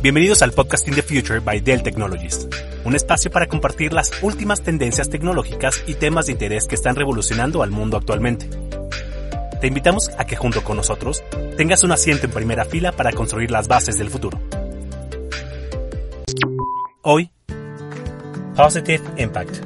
Bienvenidos 0.00 0.42
al 0.42 0.52
Podcasting 0.52 0.94
the 0.94 1.02
Future 1.02 1.40
by 1.40 1.58
Dell 1.58 1.82
Technologies, 1.82 2.46
un 2.84 2.94
espacio 2.94 3.32
para 3.32 3.48
compartir 3.48 3.92
las 3.92 4.12
últimas 4.22 4.62
tendencias 4.62 5.10
tecnológicas 5.10 5.82
y 5.88 5.94
temas 5.94 6.26
de 6.26 6.32
interés 6.32 6.68
que 6.68 6.76
están 6.76 6.94
revolucionando 6.94 7.64
al 7.64 7.72
mundo 7.72 7.96
actualmente. 7.96 8.48
Te 9.60 9.66
invitamos 9.66 10.08
a 10.16 10.24
que 10.24 10.36
junto 10.36 10.62
con 10.62 10.76
nosotros 10.76 11.24
tengas 11.56 11.82
un 11.82 11.90
asiento 11.90 12.26
en 12.26 12.32
primera 12.32 12.64
fila 12.64 12.92
para 12.92 13.10
construir 13.10 13.50
las 13.50 13.66
bases 13.66 13.98
del 13.98 14.08
futuro. 14.08 14.38
Hoy, 17.02 17.32
Positive 18.54 19.02
Impact. 19.16 19.56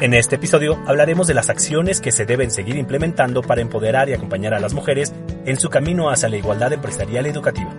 En 0.00 0.12
este 0.12 0.36
episodio 0.36 0.76
hablaremos 0.88 1.28
de 1.28 1.34
las 1.34 1.50
acciones 1.50 2.00
que 2.00 2.10
se 2.10 2.26
deben 2.26 2.50
seguir 2.50 2.76
implementando 2.76 3.42
para 3.42 3.60
empoderar 3.60 4.08
y 4.08 4.14
acompañar 4.14 4.54
a 4.54 4.60
las 4.60 4.74
mujeres 4.74 5.14
en 5.44 5.56
su 5.56 5.70
camino 5.70 6.10
hacia 6.10 6.28
la 6.28 6.36
igualdad 6.36 6.72
empresarial 6.72 7.26
y 7.26 7.30
educativa. 7.30 7.72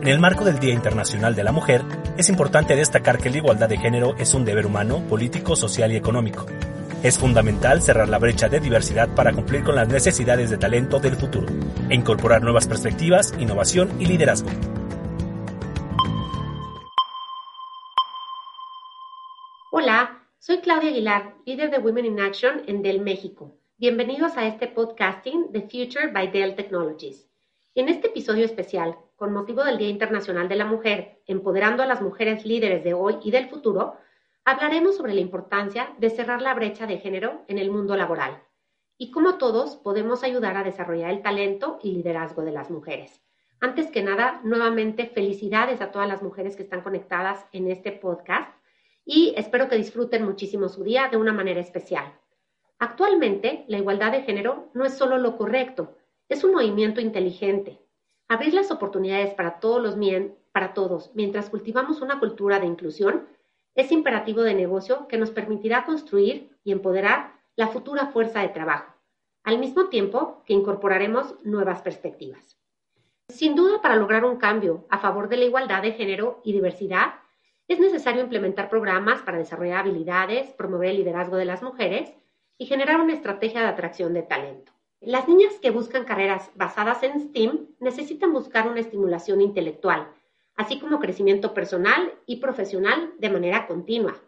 En 0.00 0.08
el 0.08 0.18
marco 0.18 0.46
del 0.46 0.58
Día 0.58 0.72
Internacional 0.72 1.34
de 1.34 1.44
la 1.44 1.52
Mujer, 1.52 1.82
es 2.16 2.30
importante 2.30 2.74
destacar 2.74 3.18
que 3.18 3.28
la 3.28 3.36
igualdad 3.36 3.68
de 3.68 3.76
género 3.76 4.14
es 4.16 4.32
un 4.32 4.46
deber 4.46 4.64
humano, 4.64 5.06
político, 5.06 5.54
social 5.56 5.92
y 5.92 5.96
económico. 5.96 6.46
Es 7.02 7.18
fundamental 7.18 7.82
cerrar 7.82 8.08
la 8.08 8.18
brecha 8.18 8.48
de 8.48 8.60
diversidad 8.60 9.14
para 9.14 9.34
cumplir 9.34 9.62
con 9.62 9.74
las 9.74 9.88
necesidades 9.88 10.48
de 10.48 10.56
talento 10.56 11.00
del 11.00 11.16
futuro 11.16 11.48
e 11.90 11.94
incorporar 11.94 12.42
nuevas 12.42 12.66
perspectivas, 12.66 13.34
innovación 13.38 14.00
y 14.00 14.06
liderazgo. 14.06 14.48
Hola, 19.70 20.26
soy 20.38 20.60
Claudia 20.60 20.88
Aguilar, 20.88 21.34
líder 21.44 21.70
de 21.70 21.78
Women 21.78 22.06
in 22.06 22.20
Action 22.20 22.62
en 22.66 22.80
Dell 22.80 23.02
México. 23.02 23.58
Bienvenidos 23.76 24.38
a 24.38 24.46
este 24.46 24.66
podcasting 24.66 25.52
The 25.52 25.60
Future 25.60 26.06
by 26.10 26.28
Dell 26.28 26.56
Technologies. 26.56 27.29
En 27.76 27.88
este 27.88 28.08
episodio 28.08 28.44
especial, 28.44 28.96
con 29.14 29.32
motivo 29.32 29.62
del 29.62 29.78
Día 29.78 29.88
Internacional 29.88 30.48
de 30.48 30.56
la 30.56 30.64
Mujer, 30.64 31.22
empoderando 31.28 31.84
a 31.84 31.86
las 31.86 32.02
mujeres 32.02 32.44
líderes 32.44 32.82
de 32.82 32.94
hoy 32.94 33.18
y 33.22 33.30
del 33.30 33.48
futuro, 33.48 33.94
hablaremos 34.44 34.96
sobre 34.96 35.14
la 35.14 35.20
importancia 35.20 35.94
de 35.98 36.10
cerrar 36.10 36.42
la 36.42 36.52
brecha 36.54 36.88
de 36.88 36.98
género 36.98 37.44
en 37.46 37.58
el 37.58 37.70
mundo 37.70 37.94
laboral 37.94 38.42
y 38.98 39.12
cómo 39.12 39.38
todos 39.38 39.76
podemos 39.76 40.24
ayudar 40.24 40.56
a 40.56 40.64
desarrollar 40.64 41.10
el 41.10 41.22
talento 41.22 41.78
y 41.80 41.92
liderazgo 41.92 42.42
de 42.42 42.50
las 42.50 42.72
mujeres. 42.72 43.22
Antes 43.60 43.88
que 43.92 44.02
nada, 44.02 44.40
nuevamente 44.42 45.06
felicidades 45.06 45.80
a 45.80 45.92
todas 45.92 46.08
las 46.08 46.22
mujeres 46.22 46.56
que 46.56 46.64
están 46.64 46.80
conectadas 46.80 47.46
en 47.52 47.70
este 47.70 47.92
podcast 47.92 48.52
y 49.04 49.32
espero 49.36 49.68
que 49.68 49.76
disfruten 49.76 50.24
muchísimo 50.24 50.68
su 50.68 50.82
día 50.82 51.06
de 51.08 51.18
una 51.18 51.32
manera 51.32 51.60
especial. 51.60 52.18
Actualmente, 52.80 53.64
la 53.68 53.78
igualdad 53.78 54.10
de 54.10 54.22
género 54.22 54.70
no 54.74 54.84
es 54.84 54.98
solo 54.98 55.18
lo 55.18 55.36
correcto, 55.36 55.96
es 56.30 56.44
un 56.44 56.52
movimiento 56.52 57.00
inteligente. 57.00 57.80
Abrir 58.28 58.54
las 58.54 58.70
oportunidades 58.70 59.34
para 59.34 59.58
todos, 59.58 59.82
los 59.82 59.96
para 60.52 60.72
todos 60.72 61.10
mientras 61.14 61.50
cultivamos 61.50 62.00
una 62.00 62.20
cultura 62.20 62.60
de 62.60 62.66
inclusión 62.66 63.26
es 63.74 63.90
imperativo 63.90 64.42
de 64.42 64.54
negocio 64.54 65.08
que 65.08 65.18
nos 65.18 65.32
permitirá 65.32 65.84
construir 65.84 66.56
y 66.62 66.70
empoderar 66.70 67.32
la 67.56 67.68
futura 67.68 68.06
fuerza 68.06 68.40
de 68.40 68.48
trabajo, 68.48 68.94
al 69.42 69.58
mismo 69.58 69.88
tiempo 69.88 70.42
que 70.46 70.52
incorporaremos 70.54 71.34
nuevas 71.42 71.82
perspectivas. 71.82 72.56
Sin 73.28 73.56
duda, 73.56 73.82
para 73.82 73.96
lograr 73.96 74.24
un 74.24 74.36
cambio 74.36 74.86
a 74.88 74.98
favor 74.98 75.28
de 75.28 75.36
la 75.36 75.44
igualdad 75.44 75.82
de 75.82 75.92
género 75.92 76.40
y 76.44 76.52
diversidad, 76.52 77.14
es 77.66 77.80
necesario 77.80 78.22
implementar 78.22 78.68
programas 78.68 79.22
para 79.22 79.38
desarrollar 79.38 79.80
habilidades, 79.80 80.50
promover 80.52 80.90
el 80.90 80.96
liderazgo 80.96 81.36
de 81.36 81.44
las 81.44 81.62
mujeres 81.62 82.12
y 82.56 82.66
generar 82.66 83.00
una 83.00 83.14
estrategia 83.14 83.62
de 83.62 83.68
atracción 83.68 84.14
de 84.14 84.22
talento. 84.22 84.72
Las 85.00 85.26
niñas 85.28 85.54
que 85.62 85.70
buscan 85.70 86.04
carreras 86.04 86.50
basadas 86.56 87.02
en 87.02 87.18
STEAM 87.18 87.68
necesitan 87.78 88.34
buscar 88.34 88.68
una 88.68 88.80
estimulación 88.80 89.40
intelectual, 89.40 90.12
así 90.56 90.78
como 90.78 91.00
crecimiento 91.00 91.54
personal 91.54 92.12
y 92.26 92.36
profesional 92.36 93.14
de 93.18 93.30
manera 93.30 93.66
continua. 93.66 94.20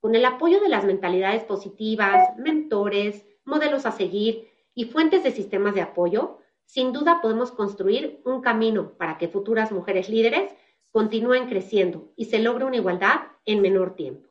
Con 0.00 0.16
el 0.16 0.24
apoyo 0.24 0.60
de 0.60 0.68
las 0.68 0.84
mentalidades 0.84 1.44
positivas, 1.44 2.36
mentores, 2.38 3.24
modelos 3.44 3.86
a 3.86 3.92
seguir 3.92 4.50
y 4.74 4.86
fuentes 4.86 5.22
de 5.22 5.30
sistemas 5.30 5.76
de 5.76 5.82
apoyo, 5.82 6.38
sin 6.64 6.92
duda 6.92 7.20
podemos 7.22 7.52
construir 7.52 8.20
un 8.24 8.40
camino 8.40 8.94
para 8.98 9.18
que 9.18 9.28
futuras 9.28 9.70
mujeres 9.70 10.08
líderes 10.08 10.52
continúen 10.90 11.48
creciendo 11.48 12.12
y 12.16 12.24
se 12.24 12.40
logre 12.40 12.64
una 12.64 12.76
igualdad 12.78 13.28
en 13.44 13.62
menor 13.62 13.94
tiempo. 13.94 14.28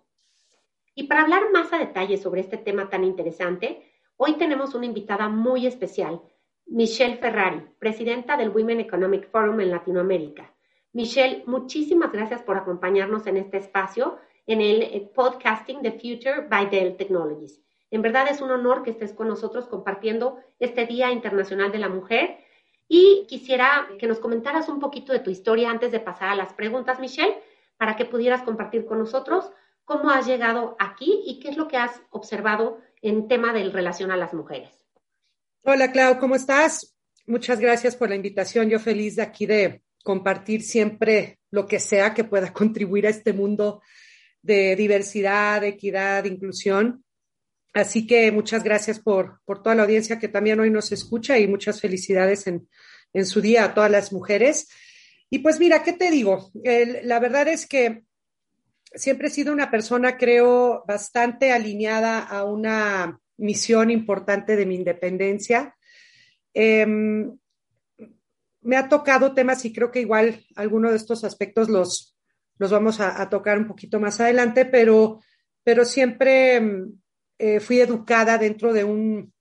Y 0.93 1.03
para 1.03 1.21
hablar 1.21 1.53
más 1.53 1.71
a 1.71 1.77
detalle 1.77 2.17
sobre 2.17 2.41
este 2.41 2.57
tema 2.57 2.89
tan 2.89 3.05
interesante, 3.05 3.94
Hoy 4.17 4.37
tenemos 4.37 4.73
una 4.73 4.85
invitada 4.85 5.27
muy 5.27 5.67
especial, 5.67 6.21
Michelle 6.67 7.17
Ferrari, 7.17 7.61
presidenta 7.79 8.37
del 8.37 8.49
Women 8.49 8.79
Economic 8.79 9.29
Forum 9.29 9.59
en 9.59 9.71
Latinoamérica. 9.71 10.53
Michelle, 10.93 11.43
muchísimas 11.47 12.13
gracias 12.13 12.41
por 12.41 12.55
acompañarnos 12.55 13.27
en 13.27 13.35
este 13.35 13.57
espacio, 13.57 14.17
en 14.47 14.61
el 14.61 14.83
eh, 14.83 15.11
podcasting 15.13 15.81
The 15.81 15.91
Future 15.91 16.47
by 16.49 16.69
Dell 16.69 16.95
Technologies. 16.95 17.61
En 17.91 18.01
verdad 18.01 18.29
es 18.29 18.39
un 18.39 18.51
honor 18.51 18.83
que 18.83 18.91
estés 18.91 19.11
con 19.11 19.27
nosotros 19.27 19.67
compartiendo 19.67 20.39
este 20.59 20.85
Día 20.85 21.11
Internacional 21.11 21.73
de 21.73 21.79
la 21.79 21.89
Mujer 21.89 22.37
y 22.87 23.25
quisiera 23.27 23.89
que 23.99 24.07
nos 24.07 24.19
comentaras 24.19 24.69
un 24.69 24.79
poquito 24.79 25.11
de 25.11 25.19
tu 25.19 25.29
historia 25.29 25.69
antes 25.69 25.91
de 25.91 25.99
pasar 25.99 26.29
a 26.29 26.35
las 26.35 26.53
preguntas, 26.53 27.01
Michelle, 27.01 27.37
para 27.75 27.97
que 27.97 28.05
pudieras 28.05 28.43
compartir 28.43 28.85
con 28.85 28.97
nosotros 28.97 29.51
cómo 29.83 30.09
has 30.09 30.25
llegado 30.25 30.77
aquí 30.79 31.21
y 31.25 31.41
qué 31.41 31.49
es 31.49 31.57
lo 31.57 31.67
que 31.67 31.75
has 31.75 32.01
observado 32.11 32.79
en 33.05 33.27
tema 33.27 33.53
de 33.53 33.69
relación 33.69 34.11
a 34.11 34.17
las 34.17 34.33
mujeres. 34.33 34.71
Hola, 35.61 35.91
Clau, 35.91 36.17
¿cómo 36.17 36.35
estás? 36.35 36.95
Muchas 37.27 37.59
gracias 37.59 37.95
por 37.95 38.09
la 38.09 38.15
invitación. 38.15 38.67
Yo 38.67 38.79
feliz 38.79 39.15
de 39.15 39.21
aquí 39.21 39.45
de 39.45 39.83
compartir 40.03 40.63
siempre 40.63 41.37
lo 41.51 41.67
que 41.67 41.79
sea 41.79 42.15
que 42.15 42.23
pueda 42.23 42.51
contribuir 42.53 43.05
a 43.05 43.11
este 43.11 43.31
mundo 43.31 43.83
de 44.41 44.75
diversidad, 44.75 45.63
equidad, 45.63 46.25
inclusión. 46.25 47.03
Así 47.73 48.07
que 48.07 48.31
muchas 48.31 48.63
gracias 48.63 48.99
por, 48.99 49.39
por 49.45 49.61
toda 49.61 49.75
la 49.75 49.83
audiencia 49.83 50.17
que 50.17 50.27
también 50.27 50.59
hoy 50.59 50.71
nos 50.71 50.91
escucha 50.91 51.37
y 51.37 51.47
muchas 51.47 51.81
felicidades 51.81 52.47
en, 52.47 52.67
en 53.13 53.25
su 53.27 53.39
día 53.39 53.65
a 53.65 53.73
todas 53.75 53.91
las 53.91 54.13
mujeres. 54.13 54.67
Y 55.29 55.39
pues 55.39 55.59
mira, 55.59 55.83
¿qué 55.83 55.93
te 55.93 56.09
digo? 56.09 56.51
la 56.63 57.19
verdad 57.19 57.49
es 57.49 57.67
que 57.67 58.04
siempre 58.95 59.27
he 59.27 59.31
sido 59.31 59.53
una 59.53 59.69
persona, 59.69 60.17
creo, 60.17 60.83
bastante 60.87 61.51
alineada 61.51 62.19
a 62.19 62.43
una 62.43 63.19
misión 63.37 63.91
importante 63.91 64.55
de 64.55 64.65
mi 64.65 64.75
independencia. 64.75 65.75
Em, 66.53 67.37
me 68.61 68.77
ha 68.77 68.89
tocado 68.89 69.33
temas 69.33 69.63
y 69.65 69.73
creo 69.73 69.91
que 69.91 70.01
igual 70.01 70.43
algunos 70.55 70.91
de 70.91 70.97
estos 70.97 71.23
aspectos 71.23 71.69
los, 71.69 72.17
los 72.57 72.71
vamos 72.71 72.99
a, 72.99 73.29
tocar 73.29 73.57
un 73.57 73.67
poquito 73.67 73.99
más 73.99 74.19
adelante, 74.19 74.65
pero, 74.65 75.19
pero 75.63 75.85
siempre 75.85 76.55
em, 76.55 76.93
eh, 77.37 77.59
fui 77.59 77.79
educada 77.79 78.37
dentro 78.37 78.73
de 78.73 78.83
un, 78.83 79.33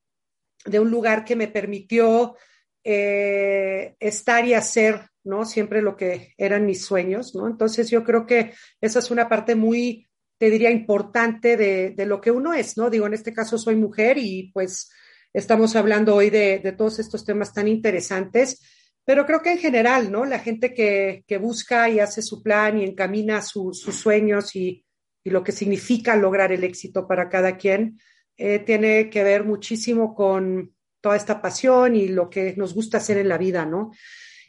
de 0.67 0.81
un 0.81 0.91
lugar 0.91 1.25
que 1.25 1.37
me 1.37 1.49
permitió 1.49 2.37
eh, 2.85 3.97
estar 3.99 4.47
y 4.47 4.55
hacer 4.55 5.01
¿no? 5.25 5.47
Siempre 5.47 5.83
lo 5.83 5.97
que 5.97 6.35
eran 6.37 6.67
mis 6.67 6.85
sueños, 6.85 7.35
¿no? 7.35 7.47
Entonces 7.49 7.91
yo 7.91 8.05
creo 8.05 8.27
que 8.27 8.53
esa 8.81 8.99
es 8.99 9.11
una 9.11 9.29
parte 9.29 9.55
muy, 9.55 10.09
te 10.39 10.51
diría, 10.51 10.71
importante 10.71 11.57
de, 11.57 12.07
lo 12.07 12.21
que 12.21 12.31
uno 12.31 12.53
es, 12.53 12.77
¿no? 12.77 12.91
Digo, 12.91 13.07
en 13.07 13.15
este 13.15 13.33
caso 13.33 13.59
soy 13.59 13.75
mujer 13.77 14.19
y 14.19 14.51
pues 14.53 14.91
estamos 15.33 15.75
hablando 15.75 16.15
hoy 16.15 16.31
de, 16.31 16.75
todos 16.77 16.99
estos 16.99 17.25
temas 17.25 17.53
tan 17.53 17.67
interesantes, 17.69 18.63
pero 19.05 19.27
creo 19.27 19.43
que 19.43 19.53
en 19.53 19.59
general, 19.59 20.13
¿no? 20.13 20.25
La 20.25 20.39
gente 20.39 20.75
que, 20.75 21.25
busca 21.39 21.89
y 21.89 22.01
hace 22.01 22.23
su 22.23 22.43
plan 22.43 22.79
y 22.79 22.85
encamina 22.85 23.43
sus 23.43 23.81
sueños 23.81 24.55
y, 24.55 24.83
lo 25.27 25.43
que 25.43 25.53
significa 25.53 26.17
lograr 26.17 26.53
el 26.53 26.65
éxito 26.65 27.09
para 27.09 27.31
cada 27.31 27.57
quien, 27.57 27.99
eh, 28.37 28.59
tiene 28.59 29.09
que 29.09 29.25
ver 29.25 29.45
muchísimo 29.45 30.15
con 30.15 30.74
toda 31.05 31.17
esta 31.17 31.43
pasión 31.43 31.97
y 31.97 32.09
lo 32.09 32.31
que 32.31 32.55
nos 32.57 32.73
gusta 32.73 32.97
hacer 32.97 33.19
en 33.19 33.29
la 33.29 33.37
vida, 33.37 33.67
¿no? 33.67 33.93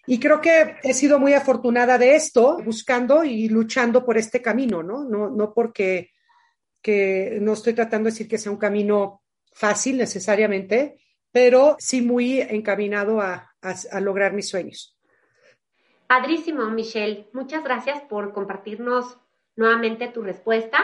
Y 0.08 0.22
creo 0.22 0.40
que 0.40 0.78
he 0.84 0.94
sido 0.94 1.20
muy 1.20 1.34
afortunada 1.34 1.98
de 1.98 2.16
esto, 2.16 2.60
buscando 2.64 3.26
y 3.26 3.50
luchando 3.50 4.06
por 4.06 4.18
este 4.18 4.42
camino, 4.42 4.82
¿no? 4.82 5.04
No, 5.04 5.30
no 5.30 5.54
porque 5.54 6.12
que 6.82 7.40
no 7.42 7.52
estoy 7.52 7.74
tratando 7.74 8.06
de 8.06 8.12
decir 8.12 8.30
que 8.30 8.38
sea 8.38 8.54
un 8.54 8.58
camino 8.58 9.22
fácil 9.52 9.98
necesariamente, 9.98 10.98
pero 11.30 11.76
sí 11.78 12.02
muy 12.02 12.40
encaminado 12.40 13.20
a, 13.20 13.52
a, 13.62 14.00
lograr 14.00 14.32
mis 14.32 14.48
sueños. 14.48 14.98
Padrísimo, 16.08 16.70
Michelle. 16.70 17.28
Muchas 17.34 17.66
gracias 17.66 18.00
por 18.04 18.32
compartirnos 18.32 19.18
nuevamente 19.58 20.08
tu 20.08 20.22
respuesta. 20.22 20.78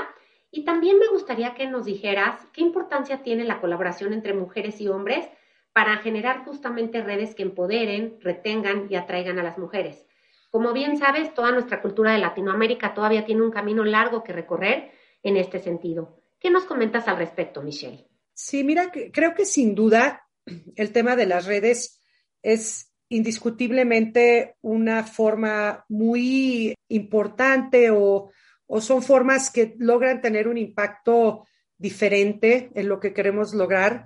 Y 0.51 0.65
también 0.65 0.99
me 0.99 1.07
gustaría 1.07 1.55
que 1.55 1.67
nos 1.67 1.85
dijeras 1.85 2.45
qué 2.51 2.59
importancia 2.59 3.23
tiene 3.23 3.45
la 3.45 3.61
colaboración 3.61 4.11
entre 4.11 4.33
mujeres 4.33 4.81
y 4.81 4.89
hombres 4.89 5.29
para 5.73 5.97
generar 5.97 6.43
justamente 6.43 7.01
redes 7.01 7.35
que 7.35 7.43
empoderen, 7.43 8.17
retengan 8.21 8.87
y 8.89 8.95
atraigan 8.95 9.39
a 9.39 9.43
las 9.43 9.57
mujeres. 9.57 10.05
Como 10.49 10.73
bien 10.73 10.97
sabes, 10.97 11.33
toda 11.33 11.51
nuestra 11.51 11.81
cultura 11.81 12.11
de 12.11 12.19
Latinoamérica 12.19 12.93
todavía 12.93 13.25
tiene 13.25 13.41
un 13.41 13.51
camino 13.51 13.85
largo 13.85 14.23
que 14.23 14.33
recorrer 14.33 14.91
en 15.23 15.37
este 15.37 15.59
sentido. 15.59 16.21
¿Qué 16.39 16.49
nos 16.49 16.65
comentas 16.65 17.07
al 17.07 17.17
respecto, 17.17 17.61
Michelle? 17.61 18.07
Sí, 18.33 18.63
mira, 18.63 18.91
creo 19.13 19.33
que 19.33 19.45
sin 19.45 19.75
duda 19.75 20.27
el 20.75 20.91
tema 20.91 21.15
de 21.15 21.25
las 21.25 21.45
redes 21.45 22.01
es 22.41 22.91
indiscutiblemente 23.09 24.55
una 24.61 25.03
forma 25.03 25.85
muy 25.89 26.73
importante 26.87 27.91
o, 27.91 28.31
son 28.79 29.03
formas 29.03 29.49
que 29.49 29.75
logran 29.79 30.21
tener 30.21 30.47
un 30.47 30.57
impacto 30.57 31.45
diferente 31.77 32.71
en 32.73 32.87
lo 32.87 33.01
que 33.01 33.13
queremos 33.13 33.53
lograr, 33.53 34.05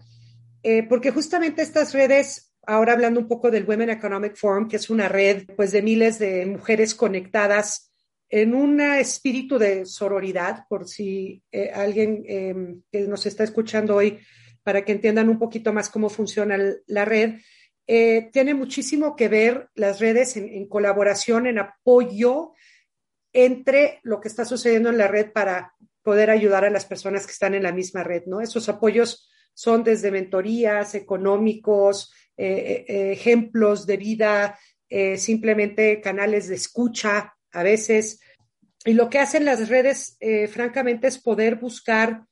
eh, 0.68 0.82
porque 0.82 1.12
justamente 1.12 1.62
estas 1.62 1.94
redes, 1.94 2.52
ahora 2.66 2.94
hablando 2.94 3.20
un 3.20 3.28
poco 3.28 3.52
del 3.52 3.66
Women 3.66 3.92
Economic 3.92 4.36
Forum, 4.36 4.68
que 4.68 4.78
es 4.78 4.90
una 4.90 5.08
red 5.08 5.46
pues 5.56 5.72
de 5.72 5.84
miles 5.84 6.18
de 6.18 6.44
mujeres 6.48 6.96
conectadas 6.96 7.94
en 8.30 8.56
un 8.56 8.82
espíritu 8.82 9.60
de 9.60 9.86
sororidad, 9.86 10.66
por 10.68 10.88
si 10.88 11.44
eh, 11.52 11.70
alguien 11.72 12.24
em, 12.28 12.82
que 12.92 13.02
nos 13.02 13.28
está 13.28 13.44
escuchando 13.44 13.96
hoy, 13.96 14.18
para 14.64 14.84
que 14.84 14.94
entiendan 14.94 15.30
un 15.30 15.38
poquito 15.38 15.72
más 15.72 15.92
cómo 15.92 16.10
funciona 16.10 16.58
la 16.88 17.06
red, 17.06 17.36
eh, 17.86 18.32
tiene 18.34 18.56
muchísimo 18.56 19.16
que 19.16 19.28
ver 19.28 19.70
las 19.76 20.00
redes 20.00 20.36
en, 20.36 20.68
colaboración, 20.68 21.46
en 21.46 21.60
apoyo 21.60 22.54
entre 23.34 24.00
lo 24.02 24.20
que 24.20 24.30
está 24.30 24.46
sucediendo 24.46 24.90
en 24.90 24.98
la 24.98 25.08
red 25.08 25.32
para 25.32 25.76
poder 26.02 26.32
ayudar 26.32 26.66
a 26.66 26.72
las 26.72 26.86
personas 26.86 27.28
que 27.28 27.34
están 27.34 27.54
en 27.54 27.62
la 27.62 27.72
misma 27.72 28.04
red, 28.04 28.24
¿no? 28.26 28.42
Esos 28.42 28.68
apoyos 28.68 29.30
son 29.56 29.84
desde 29.84 30.12
mentorías 30.12 30.94
económicos, 30.94 32.14
eh, 32.38 32.86
eh, 32.88 33.12
ejemplos 33.14 33.88
de 33.88 33.98
vida, 33.98 34.60
simplemente 35.18 36.00
canales 36.00 36.48
de 36.48 36.56
escucha 36.56 37.34
a 37.52 37.64
veces. 37.64 38.22
Y 38.86 38.94
lo 38.94 39.10
que 39.10 39.18
hacen 39.20 39.44
las 39.44 39.68
redes, 39.68 40.18
francamente, 40.50 41.08
es 41.08 41.18
poder 41.18 41.56
buscar 41.56 42.24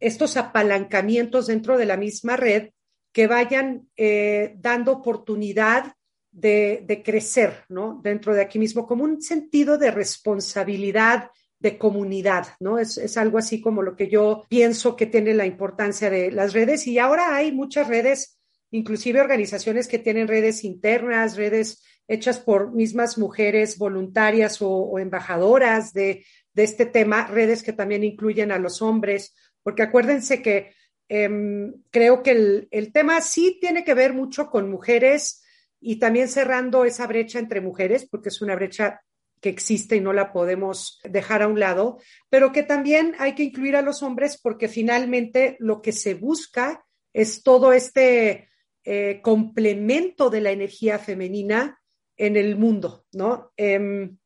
estos 0.00 0.36
apalancamientos 0.36 1.46
dentro 1.46 1.76
de 1.76 1.86
la 1.86 1.96
misma 1.96 2.36
red 2.36 2.70
que 3.12 3.26
vayan 3.26 3.88
eh, 3.96 4.54
dando 4.58 4.92
oportunidad 4.92 5.92
de, 6.30 7.02
crecer, 7.04 7.64
¿no? 7.68 8.00
Dentro 8.02 8.32
de 8.32 8.42
aquí 8.42 8.58
mismo, 8.58 8.86
como 8.86 9.02
un 9.02 9.20
sentido 9.20 9.76
de 9.76 9.90
responsabilidad 9.90 11.30
de 11.58 11.78
comunidad, 11.78 12.48
¿no? 12.60 12.78
Es, 12.78 12.98
es, 12.98 13.16
algo 13.16 13.38
así 13.38 13.60
como 13.60 13.82
lo 13.82 13.96
que 13.96 14.08
yo 14.08 14.44
pienso 14.48 14.96
que 14.96 15.06
tiene 15.06 15.34
la 15.34 15.46
importancia 15.46 16.08
de 16.08 16.30
las 16.30 16.52
redes 16.52 16.86
y 16.86 16.98
ahora 16.98 17.34
hay 17.34 17.52
muchas 17.52 17.88
redes, 17.88 18.38
inclusive 18.70 19.20
organizaciones 19.20 19.88
que 19.88 19.98
tienen 19.98 20.28
redes 20.28 20.64
internas, 20.64 21.36
redes 21.36 21.82
hechas 22.06 22.38
por 22.38 22.72
mismas 22.72 23.18
mujeres 23.18 23.76
voluntarias 23.76 24.58
o, 24.60 24.98
embajadoras 24.98 25.92
de, 25.92 26.24
de, 26.52 26.62
este 26.62 26.86
tema, 26.86 27.26
redes 27.26 27.62
que 27.62 27.72
también 27.72 28.04
incluyen 28.04 28.52
a 28.52 28.58
los 28.58 28.80
hombres, 28.80 29.34
porque 29.62 29.82
acuérdense 29.82 30.40
que 30.40 30.72
Em, 31.08 31.72
creo 31.90 32.22
que 32.22 32.66
el, 32.70 32.92
tema 32.92 33.20
sí 33.22 33.58
tiene 33.60 33.82
que 33.82 33.94
ver 33.94 34.12
mucho 34.12 34.50
con 34.50 34.70
mujeres 34.70 35.42
y 35.80 35.98
también 35.98 36.28
cerrando 36.28 36.84
esa 36.84 37.06
brecha 37.06 37.38
entre 37.38 37.62
mujeres, 37.62 38.06
porque 38.10 38.28
es 38.28 38.42
una 38.42 38.54
brecha 38.54 39.00
que 39.40 39.48
existe 39.48 39.96
y 39.96 40.00
no 40.00 40.12
la 40.12 40.32
podemos 40.32 41.00
dejar 41.04 41.42
a 41.42 41.48
un 41.48 41.60
lado, 41.60 41.98
pero 42.28 42.52
que 42.52 42.62
también 42.62 43.14
hay 43.18 43.34
que 43.34 43.44
incluir 43.44 43.76
a 43.76 43.82
los 43.82 44.02
hombres 44.02 44.38
porque 44.42 44.68
finalmente 44.68 45.56
lo 45.58 45.82
que 45.82 45.92
se 45.92 46.14
busca 46.14 46.84
es 47.12 47.42
todo 47.42 47.72
este 47.72 48.48
eh, 48.84 49.20
complemento 49.22 50.30
de 50.30 50.40
la 50.40 50.50
energía 50.50 50.98
femenina 50.98 51.78
en 52.16 52.36
el 52.36 52.56
mundo, 52.56 53.04
¿no? 53.12 53.52
Em, 53.56 54.18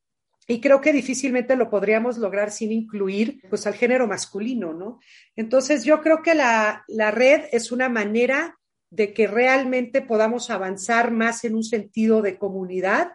y 0.46 0.60
creo 0.60 0.80
que 0.80 0.92
difícilmente 0.92 1.56
lo 1.56 1.70
podríamos 1.70 2.18
lograr 2.18 2.50
sin 2.50 2.72
incluir 2.72 3.40
pues 3.48 3.66
al 3.66 3.74
género 3.74 4.06
masculino, 4.06 4.72
¿no? 4.72 4.98
Entonces 5.36 5.84
yo 5.84 6.00
creo 6.00 6.22
que 6.22 6.34
la, 6.34 6.84
red 7.12 7.44
es 7.52 7.70
una 7.70 7.88
manera 7.88 8.58
de 8.90 9.14
que 9.14 9.26
realmente 9.26 10.02
podamos 10.02 10.50
avanzar 10.50 11.12
más 11.12 11.44
en 11.44 11.54
un 11.54 11.64
sentido 11.64 12.22
de 12.22 12.38
comunidad 12.38 13.12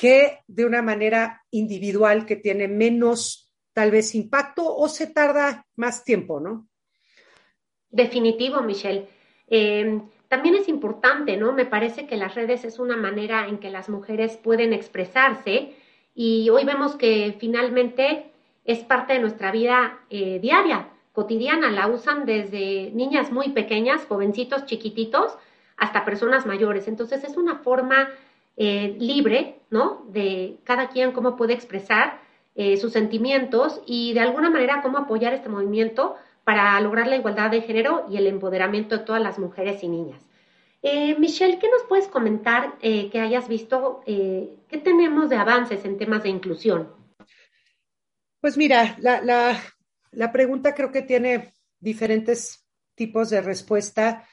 que 0.00 0.38
de 0.46 0.64
una 0.64 0.80
manera 0.80 1.44
individual 1.50 2.24
que 2.24 2.36
tiene 2.36 2.68
menos 2.68 3.52
tal 3.74 3.90
vez 3.90 4.14
impacto 4.14 4.74
o 4.74 4.88
se 4.88 5.08
tarda 5.08 5.66
más 5.76 6.04
tiempo, 6.04 6.40
¿no? 6.40 6.66
Definitivo, 7.90 8.62
Michelle. 8.62 9.08
Eh, 9.46 10.00
también 10.28 10.54
es 10.54 10.70
importante, 10.70 11.36
¿no? 11.36 11.52
Me 11.52 11.66
parece 11.66 12.06
que 12.06 12.16
las 12.16 12.34
redes 12.34 12.64
es 12.64 12.78
una 12.78 12.96
manera 12.96 13.46
en 13.46 13.58
que 13.58 13.68
las 13.68 13.90
mujeres 13.90 14.38
pueden 14.38 14.72
expresarse 14.72 15.74
y 16.14 16.48
hoy 16.48 16.64
vemos 16.64 16.96
que 16.96 17.36
finalmente 17.38 18.32
es 18.64 18.78
parte 18.78 19.12
de 19.12 19.18
nuestra 19.18 19.52
vida 19.52 20.00
eh, 20.08 20.38
diaria, 20.40 20.88
cotidiana, 21.12 21.70
la 21.70 21.88
usan 21.88 22.24
desde 22.24 22.90
niñas 22.92 23.30
muy 23.30 23.50
pequeñas, 23.50 24.06
jovencitos 24.06 24.64
chiquititos, 24.64 25.36
hasta 25.76 26.06
personas 26.06 26.46
mayores. 26.46 26.88
Entonces 26.88 27.22
es 27.22 27.36
una 27.36 27.56
forma 27.56 28.08
eh, 28.56 28.96
libre, 28.98 29.60
¿no? 29.70 30.06
De 30.08 30.58
cada 30.64 30.88
quien 30.88 31.12
cómo 31.12 31.36
puede 31.36 31.54
expresar 31.54 32.20
eh, 32.54 32.76
sus 32.76 32.92
sentimientos 32.92 33.80
y 33.86 34.12
de 34.12 34.20
alguna 34.20 34.50
manera 34.50 34.82
cómo 34.82 34.98
apoyar 34.98 35.32
este 35.32 35.48
movimiento 35.48 36.16
para 36.44 36.80
lograr 36.80 37.06
la 37.06 37.16
igualdad 37.16 37.50
de 37.50 37.62
género 37.62 38.06
y 38.10 38.16
el 38.16 38.26
empoderamiento 38.26 38.98
de 38.98 39.04
todas 39.04 39.22
las 39.22 39.38
mujeres 39.38 39.82
y 39.82 39.88
niñas. 39.88 40.20
Eh, 40.82 41.14
Michelle, 41.18 41.58
¿qué 41.58 41.68
nos 41.68 41.82
puedes 41.84 42.08
comentar 42.08 42.78
que 42.78 43.20
hayas 43.20 43.48
visto? 43.48 44.00
¿Qué 44.06 44.80
tenemos 44.82 45.28
de 45.28 45.36
avances 45.36 45.84
en 45.84 45.98
temas 45.98 46.22
de 46.22 46.30
inclusión? 46.30 46.88
Pues 48.40 48.56
mira, 48.56 48.96
la, 48.98 49.60
la 50.10 50.32
pregunta 50.32 50.74
creo 50.74 50.90
que 50.90 51.02
tiene 51.02 51.52
diferentes 51.78 52.66
tipos 52.94 53.30
de 53.30 53.40
respuesta. 53.40 54.26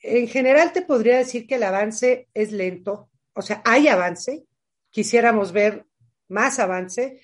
En 0.00 0.28
general 0.28 0.72
te 0.72 0.82
podría 0.82 1.18
decir 1.18 1.46
que 1.46 1.56
el 1.56 1.62
avance 1.62 2.28
es 2.34 2.52
lento, 2.52 3.09
o 3.34 3.42
sea, 3.42 3.62
hay 3.64 3.88
avance, 3.88 4.44
quisiéramos 4.90 5.52
ver 5.52 5.86
más 6.28 6.58
avance, 6.58 7.20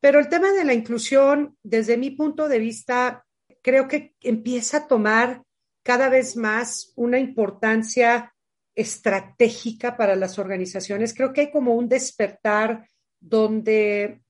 pero 0.00 0.18
el 0.18 0.28
tema 0.28 0.52
de 0.52 0.64
la 0.64 0.74
inclusión, 0.74 1.56
desde 1.62 1.96
mi 1.96 2.10
punto 2.10 2.48
de 2.48 2.58
vista, 2.58 3.24
creo 3.62 3.88
que 3.88 4.14
empieza 4.20 4.78
a 4.78 4.86
tomar 4.86 5.42
cada 5.82 6.08
vez 6.08 6.36
más 6.36 6.92
una 6.96 7.18
importancia 7.18 8.34
estratégica 8.74 9.96
para 9.96 10.16
las 10.16 10.38
organizaciones. 10.38 11.14
Creo 11.14 11.32
que 11.32 11.42
hay 11.42 11.50
como 11.50 11.74
un 11.74 11.88
despertar 11.88 12.88
donde 13.20 14.22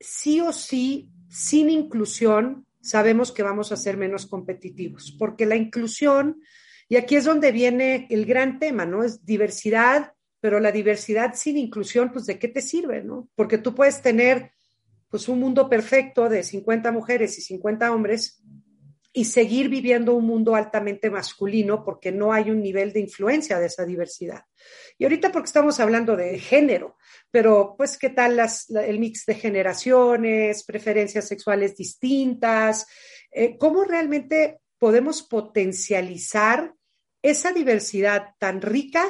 sí 0.00 0.40
o 0.40 0.52
sí, 0.52 1.10
sin 1.28 1.70
inclusión, 1.70 2.66
sabemos 2.80 3.32
que 3.32 3.42
vamos 3.42 3.72
a 3.72 3.76
ser 3.76 3.96
menos 3.96 4.26
competitivos, 4.26 5.14
porque 5.18 5.46
la 5.46 5.56
inclusión, 5.56 6.40
y 6.88 6.96
aquí 6.96 7.16
es 7.16 7.24
donde 7.24 7.52
viene 7.52 8.06
el 8.10 8.26
gran 8.26 8.58
tema, 8.58 8.86
¿no? 8.86 9.04
Es 9.04 9.24
diversidad, 9.24 10.12
pero 10.40 10.60
la 10.60 10.72
diversidad 10.72 11.34
sin 11.34 11.56
inclusión, 11.56 12.12
pues 12.12 12.26
¿de 12.26 12.38
qué 12.38 12.48
te 12.48 12.62
sirve, 12.62 13.02
¿no? 13.02 13.28
Porque 13.34 13.58
tú 13.58 13.74
puedes 13.74 14.02
tener 14.02 14.52
pues 15.08 15.28
un 15.28 15.40
mundo 15.40 15.68
perfecto 15.68 16.28
de 16.28 16.42
50 16.42 16.92
mujeres 16.92 17.38
y 17.38 17.40
50 17.40 17.92
hombres, 17.92 18.42
y 19.16 19.24
seguir 19.24 19.70
viviendo 19.70 20.14
un 20.14 20.26
mundo 20.26 20.54
altamente 20.54 21.08
masculino 21.08 21.82
porque 21.82 22.12
no 22.12 22.34
hay 22.34 22.50
un 22.50 22.60
nivel 22.60 22.92
de 22.92 23.00
influencia 23.00 23.58
de 23.58 23.64
esa 23.64 23.86
diversidad. 23.86 24.42
Y 24.98 25.04
ahorita 25.04 25.32
porque 25.32 25.46
estamos 25.46 25.80
hablando 25.80 26.16
de 26.16 26.38
género, 26.38 26.98
pero 27.30 27.76
pues 27.78 27.96
qué 27.96 28.10
tal 28.10 28.38
el 28.38 28.98
mix 28.98 29.24
de 29.24 29.34
generaciones, 29.34 30.64
preferencias 30.64 31.26
sexuales 31.26 31.74
distintas, 31.74 32.86
eh, 33.30 33.56
cómo 33.56 33.84
realmente 33.84 34.60
podemos 34.76 35.22
potencializar 35.22 36.74
esa 37.30 37.52
diversidad 37.52 38.34
tan 38.38 38.60
rica 38.60 39.04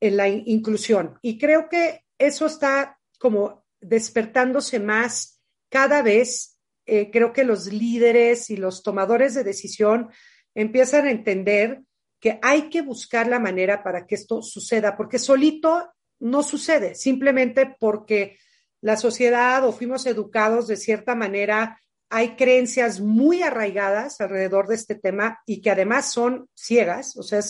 en 0.00 0.16
la 0.16 0.28
inclusión. 0.28 1.18
Y 1.22 1.38
creo 1.38 1.68
que 1.68 2.04
eso 2.18 2.46
está 2.46 2.98
como 3.18 3.64
despertándose 3.80 4.80
más 4.80 5.40
cada 5.68 6.02
vez 6.02 6.56
eh, 6.86 7.10
creo 7.10 7.32
que 7.32 7.42
los 7.42 7.66
líderes 7.66 8.48
y 8.48 8.56
los 8.56 8.84
tomadores 8.84 9.34
de 9.34 9.42
decisión 9.42 10.10
empiezan 10.54 11.06
a 11.06 11.10
entender 11.10 11.82
que 12.20 12.38
hay 12.42 12.70
que 12.70 12.80
buscar 12.80 13.26
la 13.26 13.40
manera 13.40 13.82
para 13.82 14.06
que 14.06 14.14
esto 14.14 14.40
suceda, 14.40 14.96
porque 14.96 15.18
solito 15.18 15.92
no 16.20 16.44
sucede, 16.44 16.94
simplemente 16.94 17.74
porque 17.78 18.38
la 18.80 18.96
sociedad 18.96 19.66
o 19.66 19.72
fuimos 19.72 20.06
educados 20.06 20.68
de 20.68 20.76
cierta 20.76 21.16
manera, 21.16 21.82
hay 22.08 22.36
creencias 22.36 23.00
muy 23.00 23.42
arraigadas 23.42 24.20
alrededor 24.20 24.68
de 24.68 24.76
este 24.76 24.94
tema 24.94 25.40
y 25.46 25.60
que 25.60 25.70
además 25.70 26.12
son 26.12 26.48
ciegas, 26.54 27.16
o 27.16 27.22
sea, 27.22 27.40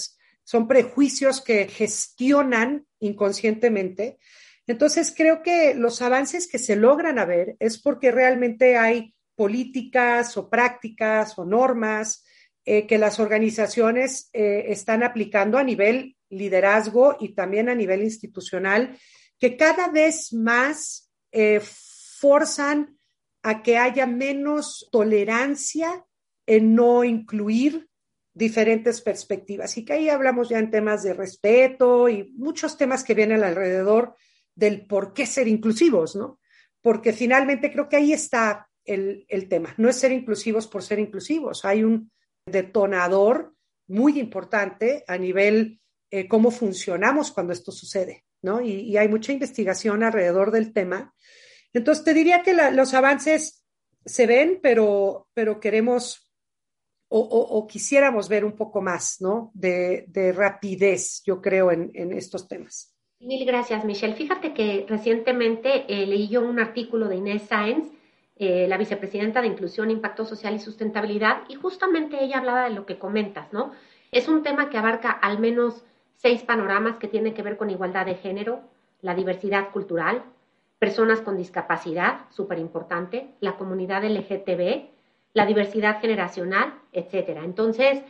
son 0.44 0.68
prejuicios 0.68 1.40
que 1.40 1.66
gestionan 1.68 2.86
inconscientemente. 3.00 4.18
Entonces, 4.66 5.12
creo 5.16 5.42
que 5.42 5.74
los 5.74 6.02
avances 6.02 6.48
que 6.48 6.58
se 6.58 6.76
logran 6.76 7.18
a 7.18 7.24
ver 7.24 7.56
es 7.58 7.78
porque 7.78 8.10
realmente 8.10 8.76
hay 8.76 9.14
políticas 9.34 10.36
o 10.36 10.48
prácticas 10.48 11.38
o 11.38 11.44
normas 11.44 12.24
eh, 12.64 12.86
que 12.86 12.98
las 12.98 13.20
organizaciones 13.20 14.30
eh, 14.32 14.64
están 14.68 15.02
aplicando 15.02 15.58
a 15.58 15.62
nivel 15.62 16.16
liderazgo 16.30 17.16
y 17.20 17.34
también 17.34 17.68
a 17.68 17.74
nivel 17.74 18.02
institucional, 18.02 18.98
que 19.38 19.56
cada 19.56 19.88
vez 19.88 20.32
más 20.32 21.12
eh, 21.30 21.60
forzan 21.60 22.95
a 23.46 23.62
que 23.62 23.78
haya 23.78 24.06
menos 24.06 24.88
tolerancia 24.90 26.04
en 26.46 26.74
no 26.74 27.04
incluir 27.04 27.88
diferentes 28.34 29.00
perspectivas. 29.00 29.78
Y 29.78 29.84
que 29.84 29.92
ahí 29.92 30.08
hablamos 30.08 30.48
ya 30.48 30.58
en 30.58 30.72
temas 30.72 31.04
de 31.04 31.14
respeto 31.14 32.08
y 32.08 32.32
muchos 32.36 32.76
temas 32.76 33.04
que 33.04 33.14
vienen 33.14 33.44
alrededor 33.44 34.16
del 34.56 34.84
por 34.84 35.12
qué 35.12 35.26
ser 35.26 35.46
inclusivos, 35.46 36.16
¿no? 36.16 36.40
Porque 36.82 37.12
finalmente 37.12 37.70
creo 37.70 37.88
que 37.88 37.94
ahí 37.94 38.12
está 38.12 38.68
el, 38.84 39.46
tema. 39.48 39.72
No 39.76 39.88
es 39.88 39.96
ser 39.96 40.10
inclusivos 40.10 40.66
por 40.66 40.82
ser 40.82 40.98
inclusivos. 40.98 41.64
Hay 41.64 41.84
un 41.84 42.10
detonador 42.46 43.54
muy 43.86 44.18
importante 44.18 45.04
a 45.06 45.16
nivel 45.18 45.80
eh, 46.10 46.26
cómo 46.26 46.50
funcionamos 46.50 47.30
cuando 47.30 47.52
esto 47.52 47.70
sucede, 47.70 48.24
¿no? 48.42 48.60
Y, 48.60 48.96
hay 48.96 49.06
mucha 49.08 49.32
investigación 49.32 50.02
alrededor 50.02 50.50
del 50.50 50.72
tema. 50.72 51.14
Entonces, 51.76 52.04
te 52.04 52.14
diría 52.14 52.42
que 52.42 52.54
los 52.54 52.94
avances 52.94 53.64
se 54.04 54.26
ven, 54.26 54.60
pero, 54.62 55.28
pero 55.34 55.60
queremos 55.60 56.26
o, 57.08 57.66
quisiéramos 57.68 58.28
ver 58.28 58.44
un 58.44 58.52
poco 58.52 58.80
más, 58.80 59.20
¿no? 59.20 59.50
De, 59.54 60.32
rapidez, 60.34 61.22
yo 61.24 61.40
creo, 61.40 61.70
en, 61.70 62.12
estos 62.12 62.48
temas. 62.48 62.94
Mil 63.20 63.44
gracias, 63.46 63.84
Michelle. 63.84 64.14
Fíjate 64.14 64.52
que 64.54 64.86
recientemente 64.88 65.84
eh, 65.88 66.06
leí 66.06 66.28
yo 66.28 66.40
un 66.40 66.58
artículo 66.58 67.08
de 67.08 67.16
Inés 67.16 67.42
Sáenz, 67.42 67.92
eh, 68.36 68.66
la 68.68 68.76
vicepresidenta 68.76 69.40
de 69.40 69.48
Inclusión, 69.48 69.90
Impacto 69.90 70.24
Social 70.24 70.54
y 70.54 70.58
Sustentabilidad, 70.58 71.42
y 71.48 71.54
justamente 71.54 72.22
ella 72.22 72.38
hablaba 72.38 72.64
de 72.64 72.74
lo 72.74 72.86
que 72.86 72.98
comentas, 72.98 73.52
¿no? 73.52 73.72
Es 74.12 74.28
un 74.28 74.42
tema 74.42 74.68
que 74.68 74.78
abarca 74.78 75.10
al 75.10 75.38
menos 75.38 75.84
seis 76.16 76.42
panoramas 76.42 76.96
que 76.96 77.08
tienen 77.08 77.34
que 77.34 77.42
ver 77.42 77.56
con 77.56 77.70
igualdad 77.70 78.06
de 78.06 78.16
género, 78.16 78.62
la 79.00 79.14
diversidad 79.14 79.70
cultural, 79.70 80.24
personas 80.78 81.20
con 81.20 81.36
discapacidad, 81.36 82.20
súper 82.30 82.58
importante, 82.58 83.28
la 83.40 83.56
comunidad 83.56 84.04
LGTB, 84.04 84.90
la 85.32 85.46
diversidad 85.46 86.00
generacional, 86.00 86.74
etcétera. 86.92 87.44
Entonces, 87.44 88.02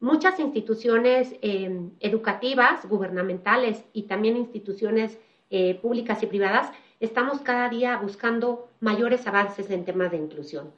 muchas 0.00 0.38
instituciones 0.38 1.34
eh, 1.42 1.90
educativas, 2.00 2.86
gubernamentales 2.86 3.84
y 3.92 4.02
también 4.02 4.36
instituciones 4.36 5.18
eh, 5.50 5.74
públicas 5.76 6.22
y 6.22 6.26
privadas 6.26 6.70
estamos 7.00 7.40
cada 7.40 7.68
día 7.68 7.96
buscando 7.98 8.68
mayores 8.80 9.26
avances 9.26 9.70
en 9.70 9.84
temas 9.84 10.10
de 10.10 10.18
inclusión. 10.18 10.72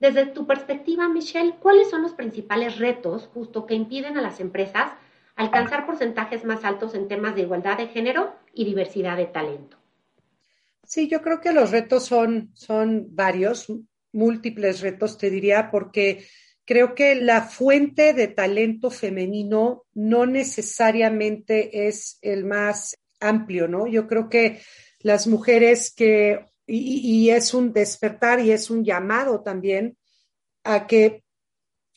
Desde 0.00 0.26
tu 0.26 0.46
perspectiva, 0.46 1.08
Michelle, 1.08 1.54
¿cuáles 1.60 1.90
son 1.90 2.02
los 2.02 2.12
principales 2.12 2.78
retos 2.78 3.28
justo 3.32 3.66
que 3.66 3.74
impiden 3.74 4.18
a 4.18 4.22
las 4.22 4.40
empresas 4.40 4.92
alcanzar 5.36 5.86
porcentajes 5.86 6.44
más 6.44 6.64
altos 6.64 6.94
en 6.94 7.08
temas 7.08 7.34
de 7.34 7.42
igualdad 7.42 7.78
de 7.78 7.88
género 7.88 8.34
y 8.52 8.64
diversidad 8.64 9.16
de 9.16 9.26
talento? 9.26 9.83
Sí, 10.86 11.08
yo 11.08 11.22
creo 11.22 11.40
que 11.40 11.52
los 11.52 11.70
retos 11.70 12.04
son, 12.04 12.50
son 12.54 13.06
varios 13.10 13.66
múltiples 14.12 14.80
retos, 14.80 15.18
te 15.18 15.30
diría, 15.30 15.70
porque 15.70 16.26
creo 16.64 16.94
que 16.94 17.14
la 17.14 17.42
fuente 17.42 18.12
de 18.14 18.28
talento 18.28 18.90
femenino 18.90 19.84
no 19.94 20.26
necesariamente 20.26 21.88
es 21.88 22.18
el 22.22 22.44
más 22.44 22.96
amplio, 23.20 23.68
¿no? 23.68 23.86
Yo 23.86 24.06
creo 24.06 24.28
que 24.28 24.60
las 25.00 25.26
mujeres 25.26 25.92
que, 25.94 26.46
y, 26.66 27.28
es 27.30 27.54
un 27.54 27.72
despertar 27.72 28.40
y 28.40 28.52
es 28.52 28.70
un 28.70 28.84
llamado 28.84 29.42
también 29.42 29.98
a 30.62 30.86
que 30.86 31.24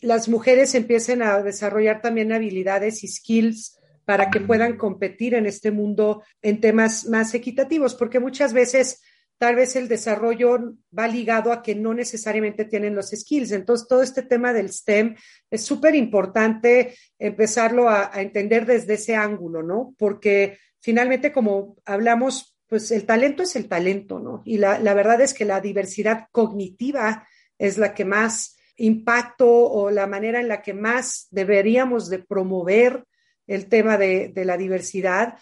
las 0.01 0.27
mujeres 0.27 0.75
empiecen 0.75 1.21
a 1.21 1.41
desarrollar 1.41 2.01
también 2.01 2.31
habilidades 2.31 3.03
y 3.03 3.07
skills 3.07 3.76
para 4.07 4.29
que 4.29 4.39
puedan 4.39 4.77
competir 4.77 5.33
en 5.33 5.45
este 5.45 5.69
mundo 5.69 6.23
en 6.41 6.61
temas 6.61 7.07
más 7.07 7.33
equitativos, 7.33 7.93
porque 7.93 8.21
muchas 8.21 8.53
veces 8.53 9.01
tal 9.37 9.55
vez 9.55 9.75
el 9.75 9.89
desarrollo 9.89 10.75
va 10.97 11.09
ligado 11.09 11.51
a 11.51 11.61
que 11.61 11.75
no 11.75 11.93
necesariamente 11.93 12.63
tienen 12.63 12.95
los 12.95 13.09
skills. 13.09 13.51
Entonces, 13.51 13.85
todo 13.85 14.01
este 14.01 14.21
tema 14.21 14.53
del 14.53 14.71
STEM 14.71 15.17
es 15.51 15.65
súper 15.65 15.93
importante 15.93 16.95
empezarlo 17.19 17.89
a, 17.89 18.09
entender 18.15 18.65
desde 18.65 18.93
ese 18.93 19.17
ángulo, 19.17 19.61
¿no? 19.61 19.93
Porque 19.97 20.57
finalmente, 20.79 21.33
como 21.33 21.75
hablamos, 21.83 22.57
pues 22.65 22.91
el 22.91 23.05
talento 23.05 23.43
es 23.43 23.57
el 23.57 23.67
talento, 23.67 24.21
¿no? 24.21 24.41
Y 24.45 24.57
la, 24.57 24.77
verdad 24.93 25.19
es 25.19 25.33
que 25.33 25.43
la 25.43 25.59
diversidad 25.59 26.27
cognitiva 26.31 27.27
es 27.57 27.77
la 27.77 27.93
que 27.93 28.05
más 28.05 28.55
impacto 28.77 29.49
o 29.49 29.91
la 29.91 30.07
manera 30.07 30.39
en 30.39 30.47
la 30.47 30.61
que 30.61 30.73
más 30.73 31.27
deberíamos 31.29 32.09
de 32.09 32.19
promover 32.19 33.03
el 33.47 33.67
tema 33.67 33.97
de, 33.97 34.31
la 34.35 34.57
diversidad, 34.57 35.39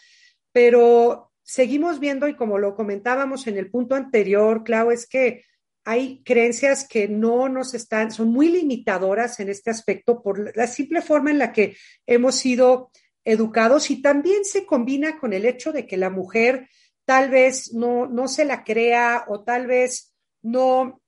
pero 0.51 1.31
seguimos 1.43 1.99
viendo, 1.99 2.27
y 2.27 2.35
como 2.35 2.57
lo 2.57 2.75
comentábamos 2.75 3.47
en 3.47 3.57
el 3.57 3.69
punto 3.69 3.95
anterior, 3.95 4.63
Clau, 4.63 4.91
es 4.91 5.07
que 5.07 5.43
hay 5.83 6.23
creencias 6.23 6.87
que 6.87 7.07
no 7.07 7.49
nos 7.49 7.73
están, 7.73 8.11
son 8.11 8.29
muy 8.29 8.49
limitadoras 8.49 9.39
en 9.39 9.49
este 9.49 9.69
aspecto 9.69 10.21
por 10.21 10.55
la 10.55 10.65
simple 10.65 11.01
forma 11.01 11.29
en 11.29 11.39
la 11.39 11.51
que 11.51 11.75
hemos 12.07 12.35
sido 12.35 12.89
educados 13.23 13.91
y 13.91 14.01
también 14.01 14.45
se 14.45 14.65
combina 14.65 15.19
con 15.19 15.33
el 15.33 15.45
hecho 15.45 15.71
de 15.71 15.85
que 15.85 15.97
la 15.97 16.09
mujer 16.09 16.69
tal 17.05 17.29
vez 17.29 17.73
no, 17.73 18.07
no 18.07 18.27
se 18.27 18.45
la 18.45 18.63
crea 18.63 19.25
o 19.27 19.43
tal 19.43 19.67
vez 19.67 20.15
no, 20.41 21.01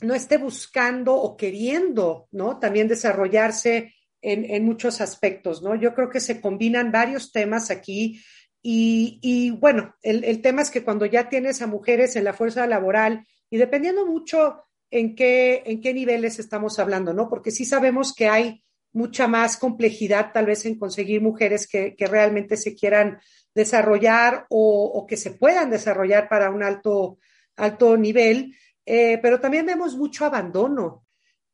no 0.00 0.14
esté 0.14 0.38
buscando 0.38 1.14
o 1.14 1.36
queriendo, 1.36 2.28
¿no? 2.30 2.58
También 2.58 2.88
desarrollarse 2.88 3.94
en, 4.26 4.64
muchos 4.64 5.00
aspectos, 5.00 5.62
¿no? 5.62 5.76
Yo 5.76 5.94
creo 5.94 6.10
que 6.10 6.20
se 6.20 6.40
combinan 6.40 6.90
varios 6.90 7.30
temas 7.30 7.70
aquí 7.70 8.20
y, 8.60 9.50
bueno, 9.60 9.94
el, 10.02 10.42
tema 10.42 10.62
es 10.62 10.70
que 10.70 10.82
cuando 10.82 11.06
ya 11.06 11.28
tienes 11.28 11.62
a 11.62 11.68
mujeres 11.68 12.16
en 12.16 12.24
la 12.24 12.32
fuerza 12.32 12.66
laboral 12.66 13.24
y 13.48 13.58
dependiendo 13.58 14.04
mucho 14.04 14.64
en 14.90 15.14
qué, 15.14 15.62
en 15.66 15.80
qué 15.80 15.94
niveles 15.94 16.40
estamos 16.40 16.80
hablando, 16.80 17.12
¿no? 17.12 17.28
Porque 17.28 17.52
sí 17.52 17.64
sabemos 17.64 18.12
que 18.12 18.28
hay 18.28 18.64
mucha 18.92 19.28
más 19.28 19.56
complejidad 19.58 20.32
tal 20.32 20.46
vez 20.46 20.66
en 20.66 20.76
conseguir 20.76 21.22
mujeres 21.22 21.68
que, 21.68 21.94
realmente 21.98 22.56
se 22.56 22.74
quieran 22.74 23.20
desarrollar 23.54 24.46
o, 24.50 25.06
que 25.08 25.16
se 25.16 25.30
puedan 25.30 25.70
desarrollar 25.70 26.28
para 26.28 26.50
un 26.50 26.64
alto, 26.64 27.18
alto 27.54 27.96
nivel, 27.96 28.56
eh, 28.84 29.18
pero 29.22 29.38
también 29.38 29.66
vemos 29.66 29.96
mucho 29.96 30.24
abandono 30.24 31.05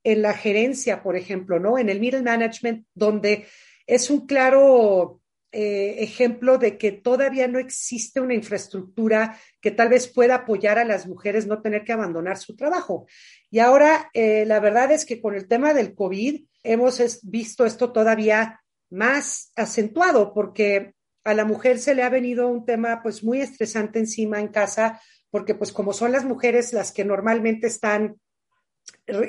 en 0.05 0.23
la 0.23 0.35
gerencia, 0.35 1.03
por 1.03 1.17
ejemplo, 1.17 1.59
¿no? 1.59 1.79
En 1.79 1.89
el 1.89 2.01
middle 2.01 2.23
management, 2.23 2.87
donde 2.95 3.47
es 3.87 4.11
un 4.11 4.27
claro 4.27 5.21
eh, 5.55 6.03
ejemplo 6.03 6.57
de 6.57 6.79
que 6.79 6.93
todavía 6.93 7.47
no 7.47 7.59
existe 7.59 8.21
una 8.21 8.33
infraestructura 8.33 9.39
que 9.61 9.71
tal 9.71 9.91
vez 9.91 10.09
pueda 10.09 10.37
apoyar 10.37 10.79
a 10.79 10.85
las 10.85 11.07
mujeres 11.07 11.47
no 11.47 11.61
tener 11.61 11.85
que 11.85 11.93
abandonar 11.93 12.39
su 12.39 12.57
trabajo. 12.57 13.07
Y 13.51 13.59
ahora, 13.59 14.11
eh, 14.15 14.45
la 14.47 14.61
verdad 14.61 14.91
es 14.93 15.05
que 15.05 15.21
con 15.21 15.35
el 15.35 15.47
tema 15.47 15.75
del 15.75 15.95
COVID 15.95 16.43
hemos 16.63 17.21
visto 17.23 17.67
esto 17.67 17.93
todavía 17.93 18.63
más 18.89 19.53
acentuado 19.55 20.33
porque 20.33 20.95
a 21.25 21.35
la 21.35 21.45
mujer 21.45 21.79
se 21.79 21.95
le 21.95 22.03
ha 22.03 22.09
venido 22.09 22.49
un 22.49 22.65
tema 22.65 23.03
pues 23.03 23.23
muy 23.23 23.41
estresante 23.41 23.99
encima 23.99 24.41
en 24.41 24.49
casa 24.49 25.01
porque 25.31 25.55
pues 25.55 25.73
como 25.73 25.93
son 25.93 26.13
las 26.13 26.25
mujeres 26.25 26.73
las 26.73 26.93
que 26.93 27.05
normalmente 27.05 27.67
están 27.67 28.17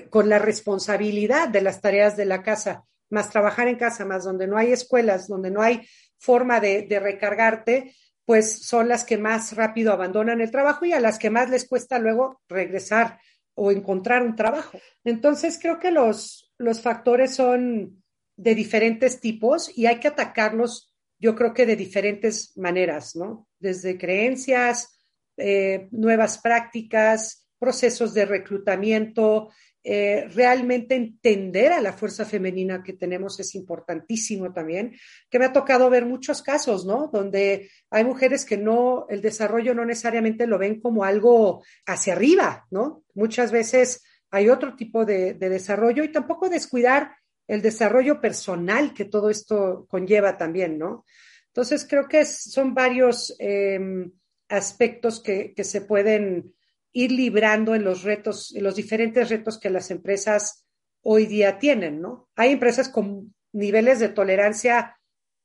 con 0.10 0.30
la 0.30 0.40
responsabilidad 0.40 1.50
de 1.50 1.62
las 1.62 1.82
tareas 1.82 2.16
de 2.18 2.26
la 2.26 2.44
casa, 2.44 2.86
más 3.10 3.30
trabajar 3.30 3.68
en 3.68 3.78
casa, 3.78 4.06
más 4.06 4.24
donde 4.24 4.48
no 4.48 4.58
hay 4.58 4.72
escuelas, 4.72 5.28
donde 5.28 5.52
no 5.52 5.62
hay 5.62 5.88
forma 6.18 6.60
de, 6.60 6.88
recargarte, 7.02 7.94
pues 8.26 8.66
son 8.66 8.88
las 8.88 9.04
que 9.04 9.18
más 9.18 9.56
rápido 9.56 9.92
abandonan 9.92 10.42
el 10.42 10.52
trabajo 10.52 10.86
y 10.86 10.94
a 10.94 11.00
las 11.00 11.20
que 11.20 11.30
más 11.30 11.50
les 11.50 11.68
cuesta 11.68 12.00
luego 12.00 12.42
regresar 12.48 13.20
o 13.56 13.72
encontrar 13.72 14.24
un 14.24 14.36
trabajo. 14.36 14.80
Entonces, 15.04 15.60
creo 15.62 15.80
que 15.80 15.92
los, 15.92 16.52
factores 16.82 17.36
son 17.36 18.02
de 18.38 18.56
diferentes 18.56 19.20
tipos 19.20 19.78
y 19.78 19.86
hay 19.86 20.00
que 20.00 20.08
atacarlos, 20.08 20.96
yo 21.20 21.36
creo 21.36 21.54
que 21.54 21.66
de 21.66 21.76
diferentes 21.76 22.58
maneras, 22.58 23.16
¿no? 23.16 23.48
Desde 23.60 23.98
creencias, 23.98 24.98
eh, 25.38 25.88
nuevas 25.92 26.38
prácticas, 26.38 27.48
procesos 27.60 28.14
de 28.14 28.26
reclutamiento, 28.26 29.50
eh, 29.86 30.30
realmente 30.34 30.96
entender 30.96 31.74
a 31.74 31.82
la 31.82 31.92
fuerza 31.92 32.24
femenina 32.24 32.82
que 32.82 32.94
tenemos 32.94 33.38
es 33.42 33.54
importantísimo 33.54 34.54
también, 34.54 34.96
que 35.30 35.40
me 35.40 35.46
ha 35.46 35.52
tocado 35.52 35.90
ver 35.90 36.06
muchos 36.06 36.42
casos, 36.42 36.86
¿no? 36.86 37.10
Donde 37.12 37.70
hay 37.90 38.06
mujeres 38.06 38.46
que 38.46 38.56
no, 38.56 39.06
el 39.10 39.22
desarrollo 39.22 39.74
no 39.74 39.84
necesariamente 39.84 40.48
lo 40.48 40.58
ven 40.58 40.80
como 40.80 41.04
algo 41.04 41.66
hacia 41.86 42.14
arriba, 42.14 42.66
¿no? 42.72 43.04
Muchas 43.14 43.52
veces 43.52 44.02
hay 44.32 44.48
otro 44.48 44.78
tipo 44.78 45.04
de, 45.04 45.34
desarrollo 45.34 46.06
y 46.06 46.14
tampoco 46.14 46.48
descuidar 46.48 47.18
el 47.46 47.62
desarrollo 47.62 48.22
personal 48.22 48.94
que 48.94 49.04
todo 49.04 49.30
esto 49.30 49.86
conlleva 49.90 50.38
también, 50.38 50.78
¿no? 50.78 51.04
Entonces 51.48 51.86
creo 51.88 52.08
que 52.08 52.24
son 52.24 52.74
varios 52.74 53.36
em, 53.38 54.10
aspectos 54.48 55.22
que, 55.22 55.54
que 55.54 55.66
se 55.66 55.82
pueden 55.82 56.54
ir 56.94 57.12
librando 57.12 57.76
en 57.76 57.84
los 57.84 58.04
retos, 58.04 58.56
en 58.56 58.64
los 58.64 58.76
diferentes 58.76 59.30
retos 59.30 59.60
que 59.60 59.70
las 59.70 59.92
empresas 59.92 60.66
hoy 61.02 61.26
día 61.26 61.60
tienen, 61.60 62.02
¿no? 62.02 62.30
Hay 62.36 62.52
empresas 62.52 62.88
con 62.88 63.34
niveles 63.52 64.00
de 64.00 64.10
tolerancia, 64.10 64.98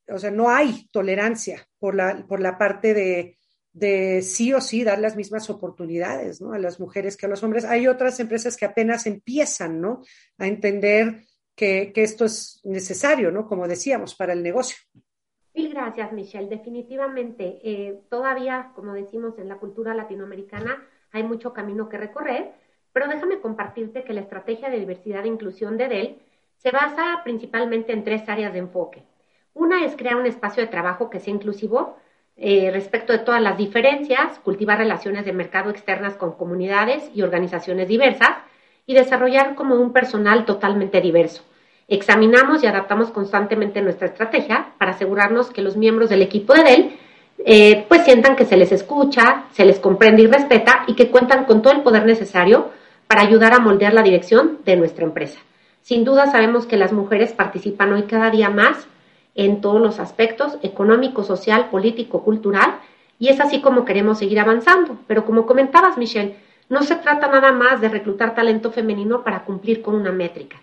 o 0.09 0.19
sea, 0.19 0.31
no 0.31 0.51
hay 0.51 0.89
tolerancia 0.93 1.67
por 1.79 1.95
la, 1.95 2.25
por 2.29 2.41
la 2.41 2.57
parte 2.59 2.95
de, 2.95 3.39
de 3.73 4.23
sí 4.23 4.53
o 4.53 4.61
sí 4.61 4.85
dar 4.85 4.99
las 4.99 5.17
mismas 5.17 5.51
oportunidades, 5.51 6.41
¿no? 6.41 6.53
A 6.53 6.59
las 6.59 6.79
mujeres 6.79 7.17
que 7.17 7.27
a 7.27 7.29
los 7.29 7.43
hombres. 7.43 7.65
Hay 7.65 7.87
otras 7.89 8.21
empresas 8.21 8.57
que 8.57 8.67
apenas 8.67 9.07
empiezan, 9.07 9.81
¿no? 9.81 10.03
A 10.39 10.47
entender 10.47 11.25
que, 11.57 11.93
que 11.93 12.03
esto 12.03 12.27
es 12.27 12.61
necesario, 12.65 13.31
¿no? 13.31 13.47
Como 13.47 13.67
decíamos, 13.67 14.15
para 14.15 14.33
el 14.33 14.43
negocio. 14.43 14.77
Mil 15.55 15.71
gracias, 15.71 16.13
Michelle. 16.13 16.49
Definitivamente, 16.49 17.59
eh, 17.65 18.01
todavía, 18.09 18.73
como 18.77 18.93
decimos 18.93 19.39
en 19.39 19.49
la 19.49 19.59
cultura 19.59 19.93
latinoamericana, 19.93 20.87
hay 21.13 21.23
mucho 21.23 21.53
camino 21.53 21.89
que 21.89 21.99
recorrer, 21.99 22.53
pero 22.93 23.09
déjame 23.09 23.41
compartirte 23.41 24.05
que 24.05 24.13
la 24.13 24.21
estrategia 24.21 24.71
de 24.71 24.81
diversidad 24.81 25.25
e 25.25 25.29
inclusión 25.29 25.77
de 25.77 25.89
Dell 25.89 26.19
se 26.57 26.71
basa 26.71 27.21
principalmente 27.25 27.93
en 27.93 28.05
tres 28.05 28.29
áreas 28.29 28.53
de 28.53 28.59
enfoque. 28.59 29.03
Una 29.55 29.85
es 29.85 29.97
crear 29.97 30.17
un 30.17 30.27
espacio 30.27 30.63
de 30.63 30.69
trabajo 30.69 31.11
que 31.11 31.21
sea 31.21 31.35
inclusivo 31.35 31.97
eh, 32.37 32.71
respecto 32.73 33.13
de 33.13 33.19
todas 33.19 33.43
las 33.43 33.59
diferencias, 33.59 34.39
cultivar 34.41 34.79
relaciones 34.79 35.25
de 35.25 35.33
mercado 35.33 35.71
externas 35.71 36.15
con 36.15 36.33
comunidades 36.33 37.11
y 37.15 37.23
organizaciones 37.23 37.89
diversas 37.89 38.31
y 38.87 38.95
desarrollar 38.95 39.55
como 39.55 39.75
un 39.75 39.93
personal 39.93 40.45
totalmente 40.45 41.01
diverso. 41.01 41.43
Examinamos 41.89 42.63
y 42.63 42.67
adaptamos 42.67 43.11
constantemente 43.11 43.83
nuestra 43.83 44.07
estrategia 44.07 44.73
para 44.79 44.93
asegurarnos 44.93 45.51
que 45.51 45.63
los 45.63 45.77
miembros 45.77 46.11
del 46.11 46.23
equipo 46.23 46.55
de 46.55 46.63
Dell 46.63 46.99
eh, 47.45 47.87
pues 47.89 48.05
sientan 48.05 48.37
que 48.37 48.45
se 48.45 48.57
les 48.57 48.73
escucha, 48.73 49.45
se 49.53 49.65
les 49.65 49.79
comprende 49.79 50.23
y 50.23 50.27
respeta 50.27 50.85
y 50.87 50.95
que 50.95 51.11
cuentan 51.11 51.45
con 51.45 51.63
todo 51.63 51.73
el 51.73 51.83
poder 51.83 52.05
necesario 52.05 52.71
para 53.07 53.23
ayudar 53.23 53.55
a 53.55 53.61
moldear 53.61 53.95
la 53.95 54.03
dirección 54.03 54.59
de 54.65 54.77
nuestra 54.77 55.05
empresa. 55.05 55.41
Sin 55.83 56.05
duda 56.05 56.31
sabemos 56.31 56.67
que 56.67 56.77
las 56.77 56.93
mujeres 56.93 57.33
participan 57.33 57.93
hoy 57.93 58.03
cada 58.03 58.31
día 58.31 58.51
más 58.51 58.87
en 59.35 59.61
todos 59.61 59.81
los 59.81 60.01
aspectos 60.01 60.59
económico, 60.63 61.23
social, 61.23 61.71
político, 61.71 62.23
cultural, 62.23 62.81
y 63.19 63.29
es 63.29 63.41
así 63.41 63.61
como 63.61 63.85
queremos 63.85 64.19
seguir 64.19 64.41
avanzando. 64.41 64.99
Pero 65.07 65.25
como 65.25 65.47
comentabas, 65.47 65.97
Michelle, 65.97 66.37
no 66.69 66.83
se 66.83 66.97
trata 66.97 67.29
nada 67.29 67.53
más 67.53 67.81
de 67.81 67.89
reclutar 67.89 68.35
talento 68.35 68.71
femenino 68.71 69.23
para 69.25 69.45
cumplir 69.45 69.81
con 69.81 69.95
una 69.95 70.13
métrica. 70.13 70.61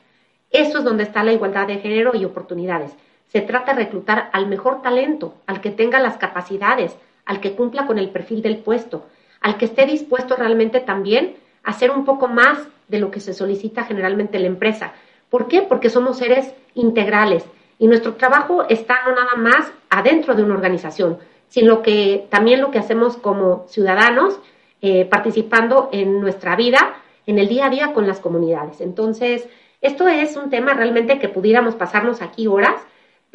Eso 0.52 0.80
es 0.80 0.84
donde 0.84 1.04
está 1.04 1.24
la 1.24 1.34
igualdad 1.34 1.68
de 1.68 1.80
género 1.80 2.16
y 2.16 2.26
oportunidades. 2.26 2.96
Se 3.36 3.42
trata 3.42 3.74
de 3.74 3.84
reclutar 3.84 4.30
al 4.32 4.48
mejor 4.48 4.82
talento, 4.82 5.34
al 5.46 5.60
que 5.60 5.70
tenga 5.70 6.00
las 6.00 6.16
capacidades, 6.16 6.96
al 7.26 7.42
que 7.42 7.52
cumpla 7.52 7.86
con 7.86 8.00
el 8.00 8.10
perfil 8.10 8.42
del 8.42 8.60
puesto, 8.60 9.08
al 9.42 9.58
que 9.58 9.66
esté 9.66 9.86
dispuesto 9.86 10.38
realmente 10.38 10.80
también 10.80 11.36
a 11.62 11.72
hacer 11.72 11.92
un 11.92 12.06
poco 12.06 12.30
más 12.30 12.60
de 12.88 13.00
lo 13.00 13.12
que 13.12 13.20
se 13.20 13.34
solicita 13.34 13.84
generalmente 13.84 14.38
en 14.38 14.44
la 14.44 14.48
empresa. 14.48 14.94
¿Por 15.30 15.50
qué? 15.50 15.64
Porque 15.64 15.90
somos 15.90 16.20
seres 16.20 16.54
integrales 16.76 17.44
y 17.78 17.88
nuestro 17.88 18.14
trabajo 18.14 18.64
está 18.70 19.00
no 19.06 19.14
nada 19.14 19.36
más 19.36 19.70
adentro 19.90 20.34
de 20.34 20.42
una 20.42 20.54
organización, 20.54 21.18
sino 21.50 21.82
que 21.82 22.28
también 22.30 22.62
lo 22.62 22.72
que 22.72 22.80
hacemos 22.80 23.18
como 23.18 23.66
ciudadanos, 23.68 24.40
eh, 24.82 25.04
participando 25.04 25.90
en 25.92 26.22
nuestra 26.22 26.56
vida, 26.56 26.96
en 27.28 27.38
el 27.38 27.50
día 27.50 27.66
a 27.66 27.70
día 27.70 27.92
con 27.92 28.08
las 28.08 28.22
comunidades. 28.22 28.80
Entonces, 28.80 29.46
esto 29.82 30.08
es 30.08 30.38
un 30.38 30.50
tema 30.50 30.74
realmente 30.74 31.20
que 31.20 31.28
pudiéramos 31.28 31.76
pasarnos 31.76 32.22
aquí 32.22 32.48
horas, 32.48 32.76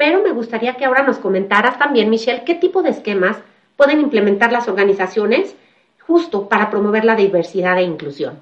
pero 0.01 0.23
me 0.23 0.31
gustaría 0.31 0.77
que 0.77 0.85
ahora 0.85 1.03
nos 1.03 1.19
comentaras 1.19 1.77
también, 1.77 2.09
Michelle, 2.09 2.43
qué 2.43 2.55
tipo 2.55 2.81
de 2.81 2.89
esquemas 2.89 3.37
pueden 3.77 3.99
implementar 3.99 4.51
las 4.51 4.67
organizaciones 4.67 5.55
justo 5.99 6.49
para 6.49 6.71
promover 6.71 7.05
la 7.05 7.15
diversidad 7.15 7.77
e 7.77 7.83
inclusión. 7.83 8.41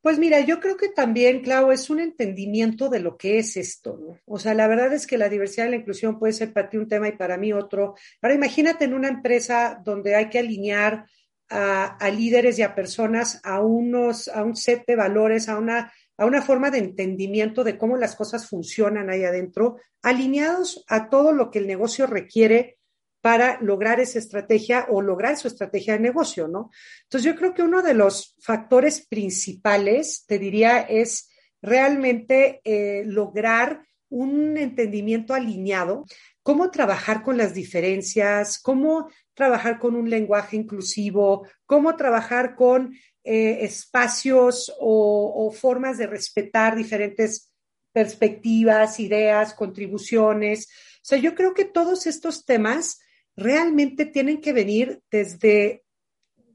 Pues 0.00 0.20
mira, 0.20 0.38
yo 0.38 0.60
creo 0.60 0.76
que 0.76 0.90
también, 0.90 1.42
Clau, 1.42 1.72
es 1.72 1.90
un 1.90 1.98
entendimiento 1.98 2.88
de 2.88 3.00
lo 3.00 3.16
que 3.16 3.38
es 3.38 3.56
esto, 3.56 3.98
¿no? 4.00 4.20
O 4.24 4.38
sea, 4.38 4.54
la 4.54 4.68
verdad 4.68 4.92
es 4.92 5.08
que 5.08 5.18
la 5.18 5.28
diversidad 5.28 5.66
y 5.66 5.70
la 5.70 5.76
inclusión 5.78 6.20
puede 6.20 6.34
ser 6.34 6.52
para 6.52 6.70
ti 6.70 6.76
un 6.76 6.86
tema 6.86 7.08
y 7.08 7.16
para 7.16 7.36
mí 7.36 7.52
otro. 7.52 7.96
Ahora 8.22 8.36
imagínate 8.36 8.84
en 8.84 8.94
una 8.94 9.08
empresa 9.08 9.82
donde 9.84 10.14
hay 10.14 10.30
que 10.30 10.38
alinear 10.38 11.04
a, 11.48 11.96
a 11.96 12.10
líderes 12.10 12.60
y 12.60 12.62
a 12.62 12.76
personas 12.76 13.40
a 13.42 13.60
unos, 13.60 14.28
a 14.28 14.44
un 14.44 14.54
set 14.54 14.84
de 14.86 14.94
valores, 14.94 15.48
a 15.48 15.58
una 15.58 15.92
a 16.16 16.26
una 16.26 16.42
forma 16.42 16.70
de 16.70 16.78
entendimiento 16.78 17.64
de 17.64 17.78
cómo 17.78 17.96
las 17.96 18.16
cosas 18.16 18.48
funcionan 18.48 19.10
ahí 19.10 19.24
adentro, 19.24 19.76
alineados 20.02 20.84
a 20.88 21.08
todo 21.08 21.32
lo 21.32 21.50
que 21.50 21.58
el 21.58 21.66
negocio 21.66 22.06
requiere 22.06 22.78
para 23.20 23.60
lograr 23.60 24.00
esa 24.00 24.18
estrategia 24.18 24.86
o 24.90 25.00
lograr 25.00 25.36
su 25.36 25.46
estrategia 25.48 25.94
de 25.94 26.00
negocio, 26.00 26.48
¿no? 26.48 26.70
Entonces 27.04 27.32
yo 27.32 27.38
creo 27.38 27.54
que 27.54 27.62
uno 27.62 27.80
de 27.80 27.94
los 27.94 28.34
factores 28.40 29.06
principales, 29.06 30.24
te 30.26 30.38
diría, 30.38 30.80
es 30.80 31.30
realmente 31.62 32.60
eh, 32.64 33.04
lograr 33.06 33.86
un 34.08 34.58
entendimiento 34.58 35.32
alineado, 35.32 36.04
cómo 36.42 36.70
trabajar 36.70 37.22
con 37.22 37.38
las 37.38 37.54
diferencias, 37.54 38.58
cómo 38.60 39.08
trabajar 39.34 39.78
con 39.78 39.94
un 39.94 40.10
lenguaje 40.10 40.56
inclusivo, 40.56 41.46
cómo 41.64 41.96
trabajar 41.96 42.54
con 42.56 42.92
eh, 43.24 43.64
espacios 43.64 44.74
o, 44.80 45.52
formas 45.52 45.96
de 45.98 46.08
respetar 46.08 46.74
diferentes 46.74 47.52
perspectivas, 47.92 48.98
ideas, 48.98 49.54
contribuciones. 49.54 50.68
O 50.96 51.04
sea, 51.04 51.18
yo 51.18 51.34
creo 51.34 51.54
que 51.54 51.64
todos 51.64 52.06
estos 52.06 52.44
temas 52.44 53.00
realmente 53.36 54.06
tienen 54.06 54.40
que 54.40 54.52
venir 54.52 55.02
desde, 55.10 55.84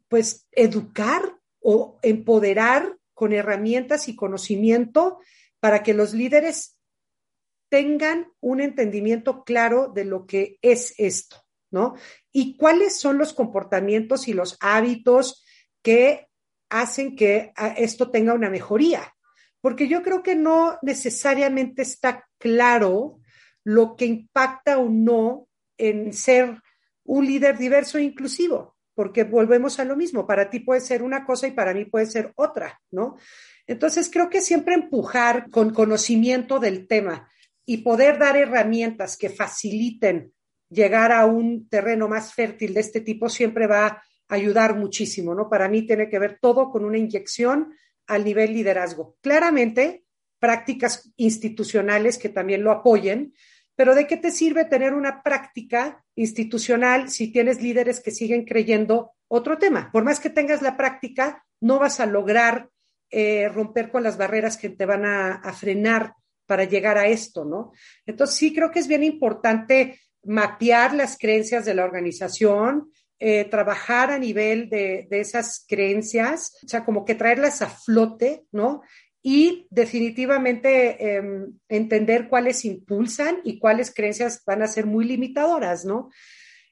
pues, 0.09 0.47
educar 0.51 1.37
o 1.61 1.99
empoderar 2.01 2.97
con 3.13 3.33
herramientas 3.33 4.09
y 4.09 4.15
conocimiento 4.15 5.19
para 5.59 5.83
que 5.83 5.93
los 5.93 6.13
líderes 6.13 6.77
tengan 7.69 8.27
un 8.39 8.61
entendimiento 8.61 9.43
claro 9.43 9.87
de 9.93 10.05
lo 10.05 10.25
que 10.25 10.59
es 10.61 10.93
esto, 10.97 11.37
¿no? 11.71 11.95
Y 12.31 12.57
cuáles 12.57 12.97
son 12.97 13.17
los 13.17 13.33
comportamientos 13.33 14.27
y 14.27 14.33
los 14.33 14.57
hábitos 14.59 15.45
que 15.81 16.26
hacen 16.69 17.15
que 17.15 17.51
ah, 17.55 17.73
esto 17.77 18.09
tenga 18.09 18.33
una 18.33 18.49
mejoría, 18.49 19.13
porque 19.61 19.87
yo 19.87 20.03
creo 20.03 20.23
que 20.23 20.35
no 20.35 20.77
necesariamente 20.81 21.81
está 21.81 22.27
claro 22.37 23.19
lo 23.63 23.95
que 23.95 24.05
impacta 24.05 24.77
o 24.77 24.89
no 24.89 25.47
en 25.77 26.13
ser 26.13 26.61
un 27.03 27.25
líder 27.25 27.57
diverso 27.57 27.97
e 27.97 28.03
inclusivo, 28.03 28.75
porque 28.93 29.23
volvemos 29.23 29.79
a 29.79 29.85
lo 29.85 29.95
mismo, 29.95 30.25
para 30.25 30.49
ti 30.49 30.59
puede 30.59 30.81
ser 30.81 31.03
una 31.03 31.25
cosa 31.25 31.47
y 31.47 31.51
para 31.51 31.73
mí 31.73 31.85
puede 31.85 32.05
ser 32.05 32.31
otra, 32.35 32.79
¿no? 32.91 33.17
Entonces 33.65 34.09
creo 34.11 34.29
que 34.29 34.41
siempre 34.41 34.75
empujar 34.75 35.49
con 35.49 35.73
conocimiento 35.73 36.59
del 36.59 36.87
tema 36.87 37.29
y 37.65 37.77
poder 37.77 38.17
dar 38.17 38.37
herramientas 38.37 39.17
que 39.17 39.29
faciliten 39.29 40.31
llegar 40.69 41.11
a 41.11 41.25
un 41.25 41.67
terreno 41.69 42.07
más 42.07 42.33
fértil 42.33 42.73
de 42.73 42.79
este 42.79 43.01
tipo 43.01 43.29
siempre 43.29 43.67
va 43.67 44.01
ayudar 44.27 44.75
muchísimo, 44.75 45.33
¿no? 45.33 45.49
Para 45.49 45.69
mí 45.69 45.83
tiene 45.83 46.09
que 46.09 46.19
ver 46.19 46.39
todo 46.41 46.69
con 46.69 46.85
una 46.85 46.97
inyección 46.97 47.73
al 48.07 48.23
nivel 48.23 48.53
liderazgo. 48.53 49.17
Claramente, 49.21 50.03
prácticas 50.39 51.11
institucionales 51.17 52.17
que 52.17 52.29
también 52.29 52.63
lo 52.63 52.71
apoyen, 52.71 53.33
pero 53.75 53.95
¿de 53.95 54.07
qué 54.07 54.17
te 54.17 54.31
sirve 54.31 54.65
tener 54.65 54.93
una 54.93 55.21
práctica 55.23 56.03
institucional 56.15 57.09
si 57.09 57.31
tienes 57.31 57.61
líderes 57.61 57.99
que 57.99 58.11
siguen 58.11 58.43
creyendo 58.43 59.11
otro 59.27 59.57
tema? 59.57 59.91
Por 59.91 60.03
más 60.03 60.19
que 60.19 60.29
tengas 60.29 60.61
la 60.61 60.77
práctica, 60.77 61.45
no 61.61 61.79
vas 61.79 61.99
a 61.99 62.05
lograr 62.05 62.69
eh, 63.09 63.47
romper 63.49 63.91
con 63.91 64.03
las 64.03 64.17
barreras 64.17 64.57
que 64.57 64.69
te 64.69 64.85
van 64.85 65.05
a, 65.05 65.35
a 65.35 65.53
frenar 65.53 66.13
para 66.45 66.63
llegar 66.63 66.97
a 66.97 67.07
esto, 67.07 67.45
¿no? 67.45 67.71
Entonces 68.05 68.35
sí 68.35 68.53
creo 68.53 68.71
que 68.71 68.79
es 68.79 68.87
bien 68.87 69.03
importante 69.03 69.99
mapear 70.23 70.93
las 70.93 71.17
creencias 71.17 71.65
de 71.65 71.73
la 71.73 71.85
organización, 71.85 72.91
eh, 73.19 73.45
trabajar 73.45 74.11
a 74.11 74.19
nivel 74.19 74.69
de, 74.69 75.07
esas 75.09 75.65
creencias, 75.67 76.53
o 76.63 76.67
sea, 76.67 76.85
como 76.85 77.03
que 77.03 77.15
traerlas 77.15 77.61
a 77.61 77.69
flote, 77.69 78.45
¿no? 78.51 78.83
Y 79.23 79.67
definitivamente 79.71 81.15
em, 81.15 81.57
entender 81.67 82.29
cuáles 82.29 82.63
impulsan 82.63 83.39
y 83.43 83.59
cuáles 83.59 83.93
creencias 83.93 84.43
van 84.45 84.61
a 84.61 84.67
ser 84.67 84.85
muy 84.85 85.05
limitadoras, 85.05 85.83
¿no? 85.83 86.09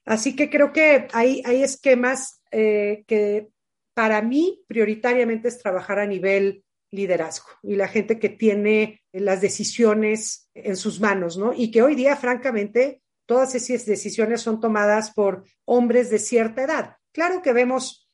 Así 0.05 0.35
que 0.35 0.51
creo 0.51 0.71
que 0.71 1.07
hay, 1.13 1.41
esquemas 1.63 2.41
eh, 2.51 3.03
que 3.07 3.47
para 3.95 4.21
mí 4.21 4.63
prioritariamente 4.67 5.47
es 5.47 5.57
trabajar 5.57 5.97
a 5.97 6.05
nivel 6.05 6.63
liderazgo 6.91 7.47
y 7.63 7.75
la 7.75 7.87
gente 7.87 8.19
que 8.19 8.29
tiene 8.29 9.01
las 9.11 9.41
decisiones 9.41 10.49
en 10.53 10.75
sus 10.75 10.99
manos, 10.99 11.37
¿no? 11.37 11.53
Y 11.53 11.71
que 11.71 11.81
hoy 11.81 11.95
día, 11.95 12.15
francamente, 12.15 13.01
todas 13.25 13.55
esas 13.55 13.85
decisiones 13.85 14.41
son 14.41 14.59
tomadas 14.59 15.11
por 15.11 15.43
hombres 15.65 16.09
de 16.09 16.19
cierta 16.19 16.63
edad. 16.63 16.97
Claro 17.11 17.41
que 17.41 17.53
vemos 17.53 18.09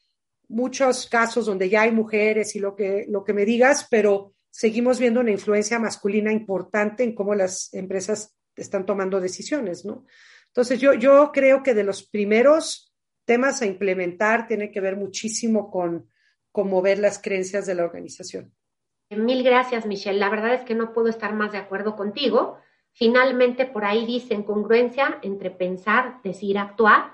muchos 0.48 1.08
casos 1.08 1.46
donde 1.46 1.70
ya 1.70 1.84
hay 1.84 1.92
mujeres 1.92 2.56
y 2.56 2.60
lo 2.60 2.76
que, 2.76 3.06
lo 3.08 3.24
que 3.24 3.34
me 3.34 3.46
digas, 3.46 3.88
pero 3.90 4.34
seguimos 4.50 5.00
viendo 5.00 5.22
una 5.22 5.32
influencia 5.32 5.80
masculina 5.80 6.32
importante 6.32 7.04
en 7.04 7.16
cómo 7.16 7.34
las 7.34 7.74
empresas 7.74 8.36
están 8.56 8.86
tomando 8.86 9.20
decisiones, 9.20 9.86
¿no? 9.86 10.06
Entonces, 10.48 10.80
yo, 10.82 10.94
yo 10.94 11.32
creo 11.34 11.64
que 11.64 11.74
de 11.74 11.86
los 11.86 12.04
primeros 12.04 12.94
temas 13.26 13.62
a 13.62 13.66
implementar 13.66 14.48
tiene 14.48 14.72
que 14.72 14.82
ver 14.82 14.98
muchísimo 14.98 15.72
con, 15.72 16.10
con 16.52 16.70
mover 16.70 17.00
las 17.00 17.20
creencias 17.20 17.66
de 17.66 17.76
la 17.76 17.86
organización. 17.86 18.54
Mil 19.10 19.44
gracias, 19.44 19.86
Michelle. 19.86 20.20
La 20.20 20.30
verdad 20.30 20.54
es 20.54 20.62
que 20.62 20.76
no 20.76 20.94
puedo 20.94 21.08
estar 21.08 21.34
más 21.34 21.54
de 21.54 21.58
acuerdo 21.58 21.96
contigo. 21.96 22.58
Finalmente, 22.94 23.66
por 23.66 23.86
ahí 23.86 24.06
dicen 24.06 24.44
congruencia 24.44 25.20
entre 25.22 25.50
pensar, 25.50 26.22
decir, 26.24 26.58
actuar. 26.58 27.14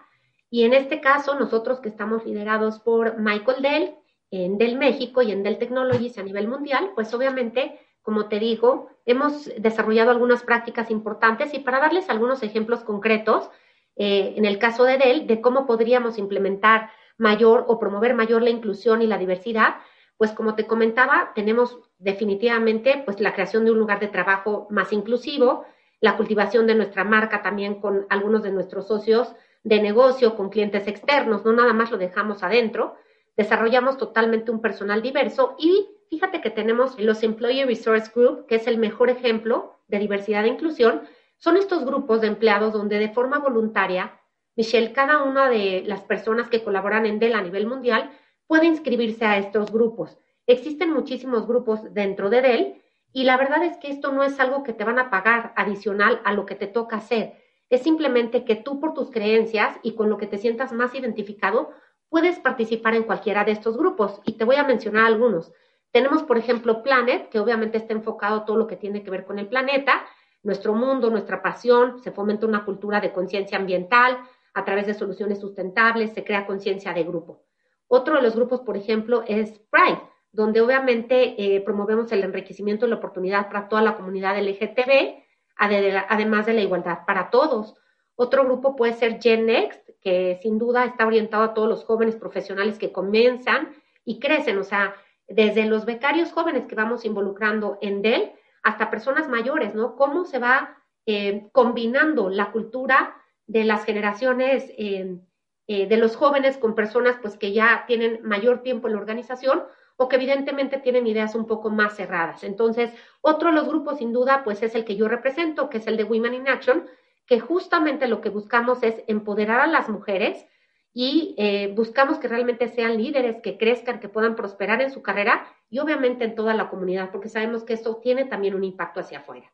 Y 0.50 0.64
en 0.64 0.74
este 0.74 1.02
caso, 1.02 1.36
nosotros 1.36 1.80
que 1.80 1.90
estamos 1.90 2.26
liderados 2.26 2.80
por 2.80 3.20
Michael 3.20 3.62
Dell 3.62 3.96
en 4.32 4.58
Dell 4.58 4.78
México 4.78 5.22
y 5.22 5.32
en 5.32 5.44
Dell 5.44 5.58
Technologies 5.58 6.18
a 6.18 6.24
nivel 6.24 6.48
mundial, 6.48 6.92
pues 6.96 7.14
obviamente, 7.14 7.80
como 8.02 8.28
te 8.28 8.40
digo, 8.40 8.90
hemos 9.06 9.52
desarrollado 9.58 10.12
algunas 10.12 10.44
prácticas 10.44 10.92
importantes 10.92 11.54
y 11.54 11.60
para 11.60 11.80
darles 11.80 12.10
algunos 12.10 12.44
ejemplos 12.44 12.84
concretos, 12.84 13.50
eh, 13.96 14.34
en 14.36 14.46
el 14.46 14.60
caso 14.60 14.84
de 14.84 14.98
Dell, 14.98 15.28
de 15.28 15.42
cómo 15.42 15.66
podríamos 15.66 16.18
implementar 16.18 16.90
mayor 17.18 17.66
o 17.68 17.80
promover 17.80 18.14
mayor 18.14 18.42
la 18.42 18.50
inclusión 18.50 19.02
y 19.02 19.08
la 19.08 19.18
diversidad, 19.18 19.76
pues 20.18 20.32
como 20.32 20.56
te 20.56 20.66
comentaba, 20.66 21.32
tenemos 21.36 21.80
definitivamente 22.00 23.02
pues 23.06 23.20
la 23.20 23.34
creación 23.34 23.66
de 23.66 23.72
un 23.72 23.80
lugar 23.80 24.00
de 24.00 24.08
trabajo 24.08 24.68
más 24.70 24.92
inclusivo, 24.92 25.66
la 26.02 26.18
cultivación 26.18 26.68
de 26.68 26.76
nuestra 26.76 27.04
marca 27.04 27.42
también 27.42 27.76
con 27.80 28.06
algunos 28.10 28.44
de 28.44 28.52
nuestros 28.52 28.88
socios 28.88 29.34
de 29.64 29.82
negocio, 29.82 30.36
con 30.36 30.50
clientes 30.50 30.88
externos, 30.88 31.46
no 31.46 31.54
nada 31.54 31.74
más 31.74 31.92
lo 31.92 31.98
dejamos 31.98 32.44
adentro, 32.44 32.96
desarrollamos 33.36 33.98
totalmente 33.98 34.52
un 34.52 34.62
personal 34.62 35.02
diverso 35.02 35.56
y 35.60 35.88
fíjate 36.10 36.42
que 36.42 36.50
tenemos 36.50 37.00
los 37.00 37.22
Employee 37.24 37.66
Resource 37.66 38.12
Group, 38.14 38.48
que 38.48 38.56
es 38.56 38.68
el 38.68 38.78
mejor 38.78 39.10
ejemplo 39.10 39.80
de 39.88 40.00
diversidad 40.00 40.46
e 40.46 40.50
inclusión, 40.50 41.04
son 41.38 41.58
estos 41.58 41.86
grupos 41.86 42.22
de 42.22 42.28
empleados 42.28 42.74
donde 42.74 42.98
de 42.98 43.10
forma 43.10 43.38
voluntaria, 43.40 44.20
Michelle, 44.56 44.92
cada 44.92 45.22
una 45.22 45.50
de 45.50 45.84
las 45.86 46.02
personas 46.02 46.50
que 46.50 46.64
colaboran 46.64 47.06
en 47.06 47.20
Dell 47.20 47.36
a 47.36 47.42
nivel 47.42 47.68
mundial 47.68 48.12
puede 48.48 48.66
inscribirse 48.66 49.26
a 49.26 49.38
estos 49.38 49.72
grupos. 49.72 50.18
Existen 50.48 50.92
muchísimos 50.92 51.46
grupos 51.46 51.94
dentro 51.94 52.30
de 52.30 52.42
Dell 52.42 52.82
y 53.14 53.24
la 53.26 53.38
verdad 53.38 53.64
es 53.64 53.78
que 53.78 53.90
esto 53.90 54.12
no 54.12 54.24
es 54.24 54.40
algo 54.40 54.64
que 54.64 54.74
te 54.74 54.84
van 54.84 55.00
a 55.00 55.10
pagar 55.10 55.54
adicional 55.56 56.22
a 56.24 56.34
lo 56.34 56.46
que 56.46 56.56
te 56.56 56.68
toca 56.68 56.98
hacer. 56.98 57.34
Es 57.70 57.82
simplemente 57.84 58.46
que 58.46 58.56
tú 58.56 58.80
por 58.80 58.94
tus 58.94 59.12
creencias 59.12 59.78
y 59.84 59.94
con 59.96 60.10
lo 60.10 60.18
que 60.18 60.28
te 60.28 60.38
sientas 60.38 60.72
más 60.72 60.96
identificado, 60.96 61.72
puedes 62.10 62.40
participar 62.40 62.96
en 62.96 63.04
cualquiera 63.04 63.44
de 63.44 63.52
estos 63.52 63.78
grupos. 63.78 64.22
Y 64.26 64.34
te 64.34 64.46
voy 64.46 64.56
a 64.56 64.64
mencionar 64.64 65.06
algunos. 65.06 65.52
Tenemos, 65.92 66.24
por 66.24 66.38
ejemplo, 66.38 66.84
Planet, 66.84 67.30
que 67.30 67.40
obviamente 67.40 67.78
está 67.78 67.94
enfocado 67.94 68.44
todo 68.44 68.56
lo 68.56 68.68
que 68.68 68.78
tiene 68.78 69.04
que 69.04 69.12
ver 69.12 69.26
con 69.26 69.40
el 69.40 69.48
planeta, 69.48 70.06
nuestro 70.44 70.74
mundo, 70.74 71.10
nuestra 71.10 71.42
pasión, 71.42 72.00
se 72.00 72.12
fomenta 72.12 72.46
una 72.46 72.64
cultura 72.64 73.02
de 73.02 73.12
conciencia 73.12 73.58
ambiental 73.58 74.20
a 74.54 74.64
través 74.64 74.88
de 74.88 74.94
soluciones 74.94 75.40
sustentables, 75.40 76.14
se 76.14 76.24
crea 76.24 76.46
conciencia 76.46 76.94
de 76.94 77.04
grupo. 77.04 77.47
Otro 77.88 78.16
de 78.16 78.22
los 78.22 78.36
grupos, 78.36 78.62
por 78.62 78.78
ejemplo, 78.78 79.24
es 79.28 79.60
Pride, 79.70 80.02
donde 80.32 80.62
obviamente 80.62 81.36
eh, 81.38 81.62
promovemos 81.62 82.12
el 82.12 82.24
enriquecimiento 82.24 82.86
y 82.86 82.90
la 82.90 82.98
oportunidad 82.98 83.48
para 83.48 83.70
toda 83.70 83.82
la 83.82 83.96
comunidad 83.96 84.38
LGTB, 84.38 85.24
además 85.58 86.46
de 86.46 86.54
la 86.54 86.62
igualdad 86.62 87.00
para 87.06 87.30
todos. 87.30 87.76
Otro 88.16 88.44
grupo 88.44 88.76
puede 88.76 88.94
ser 88.94 89.20
Gen 89.22 89.46
Next, 89.46 89.90
que 90.02 90.40
sin 90.42 90.58
duda 90.58 90.86
está 90.86 91.06
orientado 91.08 91.44
a 91.44 91.54
todos 91.54 91.70
los 91.70 91.86
jóvenes 91.86 92.16
profesionales 92.16 92.78
que 92.78 92.92
comienzan 92.92 93.76
y 94.04 94.20
crecen, 94.20 94.58
o 94.58 94.64
sea, 94.64 94.96
desde 95.28 95.66
los 95.66 95.86
becarios 95.86 96.32
jóvenes 96.32 96.66
que 96.66 96.76
vamos 96.76 97.06
involucrando 97.06 97.78
en 97.82 98.02
Dell 98.02 98.32
hasta 98.64 98.90
personas 98.90 99.28
mayores, 99.28 99.76
¿no? 99.76 99.96
Cómo 99.96 100.26
se 100.26 100.40
va 100.40 100.78
eh, 101.06 101.50
combinando 101.52 102.30
la 102.30 102.52
cultura 102.52 103.16
de 103.46 103.64
las 103.64 103.86
generaciones 103.86 104.72
eh, 104.78 105.20
de 105.68 105.98
los 105.98 106.16
jóvenes 106.16 106.58
con 106.58 106.76
personas 106.76 107.18
pues 107.22 107.38
que 107.38 107.52
ya 107.52 107.84
tienen 107.88 108.22
mayor 108.24 108.64
tiempo 108.64 108.88
en 108.88 108.94
la 108.94 109.00
organización 109.02 109.64
o 109.98 110.08
que 110.08 110.16
evidentemente 110.16 110.78
tienen 110.78 111.08
ideas 111.08 111.36
un 111.36 111.48
poco 111.48 111.70
más 111.70 111.96
cerradas. 111.96 112.44
Entonces, 112.44 112.94
otro 113.22 113.50
de 113.50 113.56
los 113.56 113.68
grupos, 113.68 113.98
sin 113.98 114.14
duda, 114.14 114.44
pues 114.44 114.62
es 114.64 114.76
el 114.76 114.86
que 114.86 114.96
yo 114.96 115.08
represento, 115.08 115.70
que 115.70 115.80
es 115.80 115.88
el 115.88 115.98
de 115.98 116.04
Women 116.04 116.36
in 116.36 116.48
Action, 116.48 116.86
que 117.26 117.40
justamente 117.40 118.08
lo 118.08 118.22
que 118.22 118.30
buscamos 118.30 118.84
es 118.84 119.04
empoderar 119.08 119.60
a 119.60 119.68
las 119.68 119.90
mujeres 119.90 120.46
y 120.94 121.36
eh, 121.38 121.74
buscamos 121.76 122.20
que 122.20 122.28
realmente 122.28 122.70
sean 122.70 122.98
líderes, 122.98 123.42
que 123.42 123.58
crezcan, 123.58 124.00
que 124.00 124.08
puedan 124.08 124.36
prosperar 124.36 124.82
en 124.82 124.92
su 124.92 125.02
carrera 125.02 125.46
y 125.70 125.80
obviamente 125.80 126.26
en 126.26 126.36
toda 126.36 126.54
la 126.54 126.70
comunidad, 126.70 127.12
porque 127.12 127.30
sabemos 127.30 127.64
que 127.64 127.74
esto 127.74 127.98
tiene 127.98 128.26
también 128.26 128.56
un 128.56 128.64
impacto 128.64 129.00
hacia 129.00 129.20
afuera. 129.20 129.52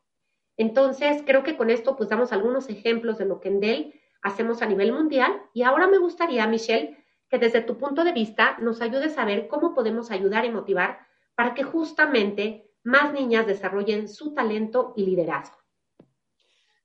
Entonces, 0.56 1.22
creo 1.26 1.42
que 1.42 1.56
con 1.56 1.70
esto 1.70 1.96
pues 1.96 2.08
damos 2.08 2.32
algunos 2.32 2.68
ejemplos 2.68 3.18
de 3.18 3.24
lo 3.24 3.40
que 3.40 3.48
en 3.48 3.60
Dell 3.60 3.94
hacemos 4.24 4.62
a 4.62 4.66
nivel 4.66 4.92
mundial 4.92 5.32
y 5.52 5.62
ahora 5.62 5.86
me 5.86 5.98
gustaría, 5.98 6.46
Michelle, 6.48 6.96
que 7.28 7.38
desde 7.38 7.60
tu 7.60 7.78
punto 7.78 8.02
de 8.02 8.12
vista 8.12 8.56
nos 8.58 8.80
ayudes 8.80 9.16
a 9.18 9.24
ver 9.24 9.46
cómo 9.46 9.74
podemos 9.74 10.10
ayudar 10.10 10.44
y 10.44 10.50
motivar 10.50 10.98
para 11.36 11.54
que 11.54 11.62
justamente 11.62 12.70
más 12.82 13.12
niñas 13.12 13.46
desarrollen 13.46 14.08
su 14.08 14.34
talento 14.34 14.94
y 14.96 15.06
liderazgo. 15.06 15.56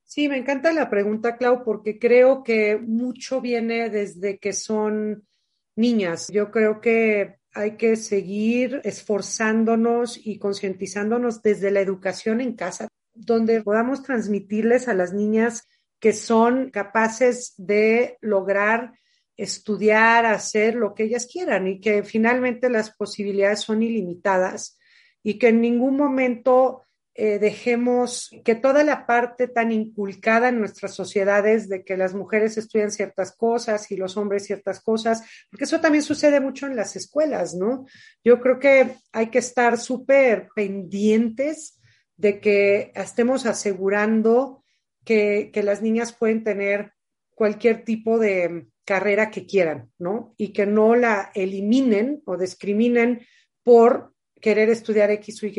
Sí, 0.03 0.27
me 0.27 0.37
encanta 0.37 0.73
la 0.73 0.89
pregunta, 0.89 1.37
Clau, 1.37 1.63
porque 1.63 1.97
creo 1.97 2.43
que 2.43 2.77
mucho 2.77 3.41
viene 3.41 3.89
desde 3.89 4.39
que 4.39 4.53
son 4.53 5.27
niñas. 5.75 6.27
Yo 6.31 6.51
creo 6.51 6.81
que 6.81 7.37
hay 7.53 7.77
que 7.77 7.95
seguir 7.95 8.81
esforzándonos 8.83 10.19
y 10.25 10.39
concientizándonos 10.39 11.41
desde 11.41 11.71
la 11.71 11.79
educación 11.79 12.41
en 12.41 12.53
casa, 12.53 12.87
donde 13.13 13.61
podamos 13.61 14.03
transmitirles 14.03 14.87
a 14.87 14.93
las 14.93 15.13
niñas 15.13 15.67
que 15.99 16.13
son 16.13 16.69
capaces 16.69 17.53
de 17.57 18.17
lograr 18.21 18.93
estudiar, 19.39 20.25
hacer 20.25 20.75
lo 20.75 20.93
que 20.93 21.03
ellas 21.03 21.25
quieran 21.25 21.67
y 21.67 21.79
que 21.79 22.03
finalmente 22.03 22.69
las 22.69 22.91
posibilidades 22.91 23.61
son 23.61 23.81
ilimitadas 23.81 24.77
y 25.23 25.39
que 25.39 25.47
en 25.47 25.61
ningún 25.61 25.95
momento 25.95 26.83
eh, 27.15 27.39
dejemos 27.39 28.29
que 28.45 28.55
toda 28.55 28.83
la 28.83 29.05
parte 29.05 29.47
tan 29.47 29.71
inculcada 29.71 30.49
en 30.49 30.59
nuestras 30.59 30.93
sociedades 30.93 31.67
de 31.67 31.83
que 31.83 31.97
las 31.97 32.13
mujeres 32.13 32.57
estudian 32.57 32.91
ciertas 32.91 33.35
cosas 33.35 33.91
y 33.91 33.97
los 33.97 34.15
hombres 34.17 34.45
ciertas 34.45 34.81
cosas, 34.81 35.23
porque 35.49 35.65
eso 35.65 35.81
también 35.81 36.03
sucede 36.03 36.39
mucho 36.39 36.67
en 36.67 36.75
las 36.75 36.95
escuelas, 36.95 37.55
¿no? 37.55 37.85
Yo 38.23 38.39
creo 38.39 38.59
que 38.59 38.95
hay 39.11 39.27
que 39.27 39.39
estar 39.39 39.77
súper 39.77 40.49
pendientes 40.55 41.79
de 42.15 42.39
que 42.39 42.91
estemos 42.95 43.45
asegurando 43.45 44.63
que, 45.03 45.49
que 45.53 45.63
las 45.63 45.81
niñas 45.81 46.13
pueden 46.13 46.43
tener 46.43 46.93
cualquier 47.35 47.83
tipo 47.83 48.19
de 48.19 48.67
carrera 48.85 49.29
que 49.31 49.45
quieran, 49.45 49.91
¿no? 49.97 50.33
Y 50.37 50.51
que 50.51 50.65
no 50.65 50.95
la 50.95 51.31
eliminen 51.33 52.21
o 52.25 52.37
discriminen 52.37 53.21
por 53.63 54.13
querer 54.41 54.69
estudiar 54.69 55.11
X 55.11 55.43
o 55.43 55.45
Y 55.45 55.53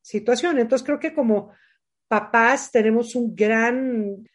situación. 0.00 0.58
Entonces 0.58 0.86
creo 0.86 0.98
que 0.98 1.12
como 1.12 1.52
papás 2.08 2.70
tenemos 2.72 3.14
un 3.14 3.34
gran 3.34 4.26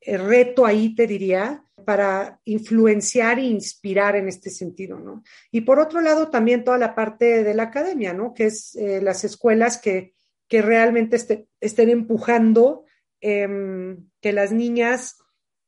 eh, 0.00 0.18
reto 0.18 0.66
ahí, 0.66 0.94
te 0.94 1.06
diría, 1.06 1.64
para 1.84 2.40
influenciar 2.44 3.38
e 3.38 3.44
inspirar 3.44 4.16
en 4.16 4.28
este 4.28 4.50
sentido, 4.50 4.98
¿no? 4.98 5.22
Y 5.50 5.60
por 5.62 5.78
otro 5.78 6.00
lado, 6.00 6.28
también 6.28 6.64
toda 6.64 6.78
la 6.78 6.94
parte 6.94 7.44
de 7.44 7.54
la 7.54 7.64
academia, 7.64 8.12
¿no? 8.12 8.34
Que 8.34 8.46
es 8.46 8.74
eh, 8.74 9.00
las 9.00 9.24
escuelas 9.24 9.78
que, 9.78 10.14
que 10.48 10.60
realmente 10.60 11.16
este, 11.16 11.46
estén 11.60 11.88
empujando 11.88 12.84
em, 13.20 14.08
que 14.20 14.32
las 14.32 14.52
niñas 14.52 15.18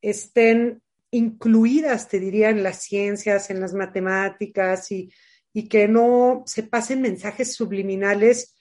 estén 0.01 0.83
incluidas, 1.11 2.09
te 2.09 2.19
diría, 2.19 2.51
en 2.51 2.63
las 2.63 2.83
ciencias, 2.83 3.51
en 3.51 3.61
las 3.61 3.75
matemáticas 3.75 4.91
y, 4.91 5.13
y 5.53 5.69
que 5.69 5.89
no 5.89 6.43
se 6.47 6.63
pasen 6.63 7.03
mensajes 7.03 7.55
subliminales 7.55 8.55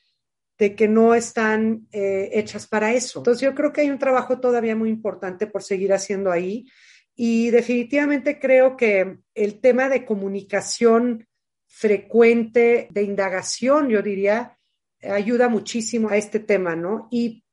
de 0.58 0.76
que 0.76 0.88
no 0.88 1.16
están 1.16 1.88
eh, 1.92 2.30
hechas 2.34 2.68
para 2.68 2.94
eso. 2.94 3.20
Entonces 3.20 3.42
yo 3.42 3.56
creo 3.56 3.74
que 3.74 3.82
hay 3.82 3.90
un 3.90 3.98
trabajo 3.98 4.40
todavía 4.40 4.76
muy 4.76 4.90
importante 4.90 5.48
por 5.48 5.64
seguir 5.64 5.92
haciendo 5.92 6.32
ahí 6.32 6.68
y 7.16 7.50
definitivamente 7.50 8.40
creo 8.40 8.78
que 8.78 9.18
el 9.34 9.60
tema 9.60 9.90
de 9.90 10.06
comunicación 10.06 11.28
frecuente, 11.66 12.90
de 12.92 13.04
indagación, 13.04 13.90
yo 13.90 14.02
diría, 14.02 14.60
ayuda 15.04 15.50
muchísimo 15.50 16.10
a 16.10 16.18
este 16.18 16.40
tema, 16.40 16.76
¿no? 16.76 17.08
Y, 17.12 17.44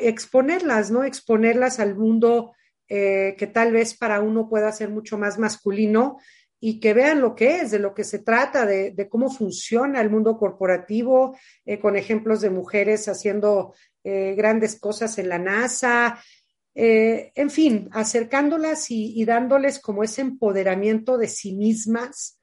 exponerlas, 0.00 0.90
¿no? 0.90 1.04
Exponerlas 1.04 1.78
al 1.78 1.96
mundo 1.96 2.52
eh, 2.88 3.34
que 3.38 3.46
tal 3.46 3.72
vez 3.72 3.96
para 3.96 4.20
uno 4.20 4.48
pueda 4.48 4.72
ser 4.72 4.90
mucho 4.90 5.18
más 5.18 5.38
masculino 5.38 6.18
y 6.58 6.80
que 6.80 6.94
vean 6.94 7.20
lo 7.20 7.34
que 7.34 7.58
es, 7.58 7.70
de 7.70 7.78
lo 7.78 7.94
que 7.94 8.04
se 8.04 8.20
trata, 8.20 8.66
de, 8.66 9.08
cómo 9.08 9.30
funciona 9.30 10.00
el 10.00 10.10
mundo 10.10 10.36
corporativo, 10.38 11.36
eh, 11.64 11.78
con 11.78 11.96
ejemplos 11.96 12.40
de 12.40 12.50
mujeres 12.50 13.08
haciendo 13.08 13.74
eh, 14.02 14.34
grandes 14.36 14.78
cosas 14.78 15.18
en 15.18 15.28
la 15.28 15.38
NASA, 15.38 16.22
en 16.78 17.48
fin, 17.48 17.88
acercándolas 17.92 18.90
y, 18.90 19.24
dándoles 19.24 19.78
como 19.78 20.04
ese 20.04 20.20
empoderamiento 20.20 21.16
de 21.16 21.26
sí 21.26 21.54
mismas 21.54 22.38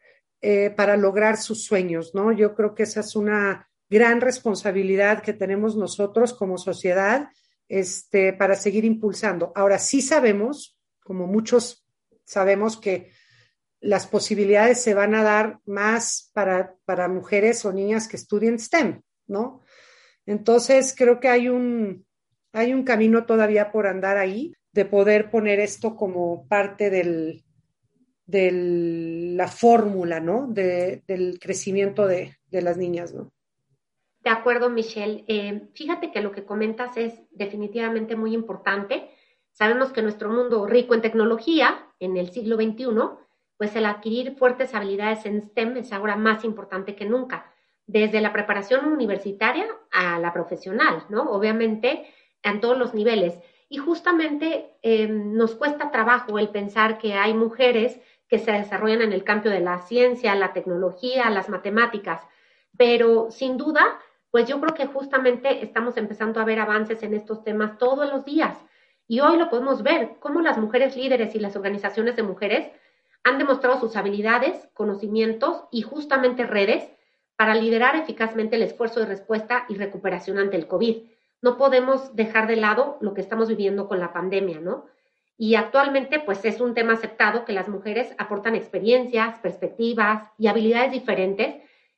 para 0.75 0.97
lograr 0.97 1.37
sus 1.37 1.63
sueños, 1.63 2.15
¿no? 2.15 2.31
Yo 2.31 2.55
creo 2.55 2.73
que 2.73 2.81
esa 2.81 3.01
es 3.01 3.15
una 3.15 3.69
gran 3.89 4.21
responsabilidad 4.21 5.21
que 5.21 5.33
tenemos 5.33 5.75
nosotros 5.75 6.33
como 6.33 6.57
sociedad 6.57 7.29
este, 7.67 8.33
para 8.33 8.55
seguir 8.55 8.85
impulsando. 8.85 9.51
Ahora 9.55 9.79
sí 9.79 10.01
sabemos, 10.01 10.77
como 11.03 11.27
muchos 11.27 11.85
sabemos 12.25 12.77
que 12.77 13.11
las 13.79 14.07
posibilidades 14.07 14.81
se 14.81 14.93
van 14.93 15.13
a 15.13 15.23
dar 15.23 15.59
más 15.65 16.31
para, 16.33 16.75
para 16.85 17.07
mujeres 17.09 17.65
o 17.65 17.73
niñas 17.73 18.07
que 18.07 18.15
estudien 18.15 18.57
STEM, 18.57 19.01
¿no? 19.27 19.61
Entonces, 20.25 20.95
creo 20.97 21.19
que 21.19 21.27
hay 21.27 21.49
un, 21.49 22.05
hay 22.53 22.73
un 22.73 22.83
camino 22.83 23.25
todavía 23.25 23.71
por 23.71 23.87
andar 23.87 24.17
ahí 24.17 24.53
de 24.71 24.85
poder 24.85 25.29
poner 25.29 25.59
esto 25.59 25.95
como 25.97 26.47
parte 26.47 26.89
del, 26.89 27.43
de 28.25 29.33
la 29.35 29.47
fórmula, 29.47 30.19
¿no? 30.19 30.47
del 30.47 31.39
crecimiento 31.39 32.07
de, 32.07 32.37
las 32.51 32.77
niñas, 32.77 33.13
¿no? 33.13 33.32
De 34.23 34.29
acuerdo, 34.29 34.69
Michelle. 34.69 35.25
Eh, 35.27 35.69
fíjate 35.73 36.11
que 36.11 36.21
lo 36.21 36.31
que 36.31 36.45
comentas 36.45 36.95
es 36.95 37.13
definitivamente 37.31 38.15
muy 38.15 38.33
importante. 38.33 39.09
Sabemos 39.51 39.91
que 39.91 40.01
nuestro 40.01 40.29
mundo 40.29 40.65
rico 40.65 40.93
en 40.93 41.01
tecnología, 41.01 41.87
en 41.99 42.15
el 42.15 42.31
siglo 42.31 42.55
XXI, 42.55 42.87
pues 43.57 43.75
el 43.75 43.85
adquirir 43.85 44.35
fuertes 44.37 44.73
habilidades 44.73 45.25
en 45.25 45.41
STEM 45.41 45.77
es 45.77 45.91
ahora 45.91 46.15
más 46.15 46.45
importante 46.45 46.95
que 46.95 47.05
nunca, 47.05 47.53
desde 47.85 48.21
la 48.21 48.31
preparación 48.31 48.85
universitaria 48.85 49.67
a 49.91 50.17
la 50.19 50.31
profesional, 50.31 51.05
¿no? 51.09 51.29
Obviamente, 51.31 52.07
en 52.43 52.61
todos 52.61 52.77
los 52.77 52.93
niveles. 52.93 53.37
Y 53.67 53.77
justamente 53.77 54.77
eh, 54.83 55.07
nos 55.07 55.55
cuesta 55.55 55.91
trabajo 55.91 56.39
el 56.39 56.49
pensar 56.49 56.97
que 56.97 57.15
hay 57.15 57.33
mujeres 57.33 57.99
que 58.29 58.39
se 58.39 58.51
desarrollan 58.51 59.01
en 59.01 59.13
el 59.13 59.23
campo 59.23 59.49
de 59.49 59.59
la 59.59 59.79
ciencia, 59.79 60.33
la 60.33 60.53
tecnología, 60.53 61.29
las 61.29 61.49
matemáticas, 61.49 62.21
pero 62.77 63.29
sin 63.29 63.57
duda, 63.57 63.99
pues 64.33 64.47
yo 64.47 64.59
creo 64.59 64.73
que 64.73 64.87
justamente 64.87 65.63
estamos 65.63 65.95
empezando 65.95 66.41
a 66.41 66.43
ver 66.43 66.59
avances 66.59 67.03
en 67.03 67.13
estos 67.13 67.43
temas 67.43 67.77
todos 67.77 68.11
los 68.11 68.25
días. 68.25 68.57
Y 69.07 69.19
hoy 69.19 69.37
lo 69.37 69.47
podemos 69.47 69.83
ver, 69.83 70.15
cómo 70.19 70.41
las 70.41 70.57
mujeres 70.57 70.95
líderes 70.95 71.35
y 71.35 71.39
las 71.39 71.55
organizaciones 71.55 72.15
de 72.15 72.23
mujeres 72.23 72.71
han 73.23 73.37
demostrado 73.37 73.79
sus 73.79 73.95
habilidades, 73.95 74.67
conocimientos 74.73 75.65
y 75.69 75.83
justamente 75.83 76.47
redes 76.47 76.83
para 77.35 77.53
liderar 77.53 77.95
eficazmente 77.95 78.55
el 78.55 78.63
esfuerzo 78.63 79.01
de 79.01 79.05
respuesta 79.05 79.65
y 79.69 79.75
recuperación 79.75 80.39
ante 80.39 80.57
el 80.57 80.65
COVID. 80.65 81.03
No 81.43 81.55
podemos 81.55 82.15
dejar 82.15 82.47
de 82.47 82.55
lado 82.55 82.97
lo 83.01 83.13
que 83.13 83.21
estamos 83.21 83.49
viviendo 83.49 83.87
con 83.87 83.99
la 83.99 84.13
pandemia, 84.13 84.59
¿no? 84.59 84.87
Y 85.37 85.53
actualmente, 85.53 86.19
pues 86.19 86.43
es 86.43 86.59
un 86.59 86.73
tema 86.73 86.93
aceptado 86.93 87.45
que 87.45 87.53
las 87.53 87.67
mujeres 87.67 88.15
aportan 88.17 88.55
experiencias, 88.55 89.37
perspectivas 89.41 90.27
y 90.39 90.47
habilidades 90.47 90.91
diferentes 90.91 91.53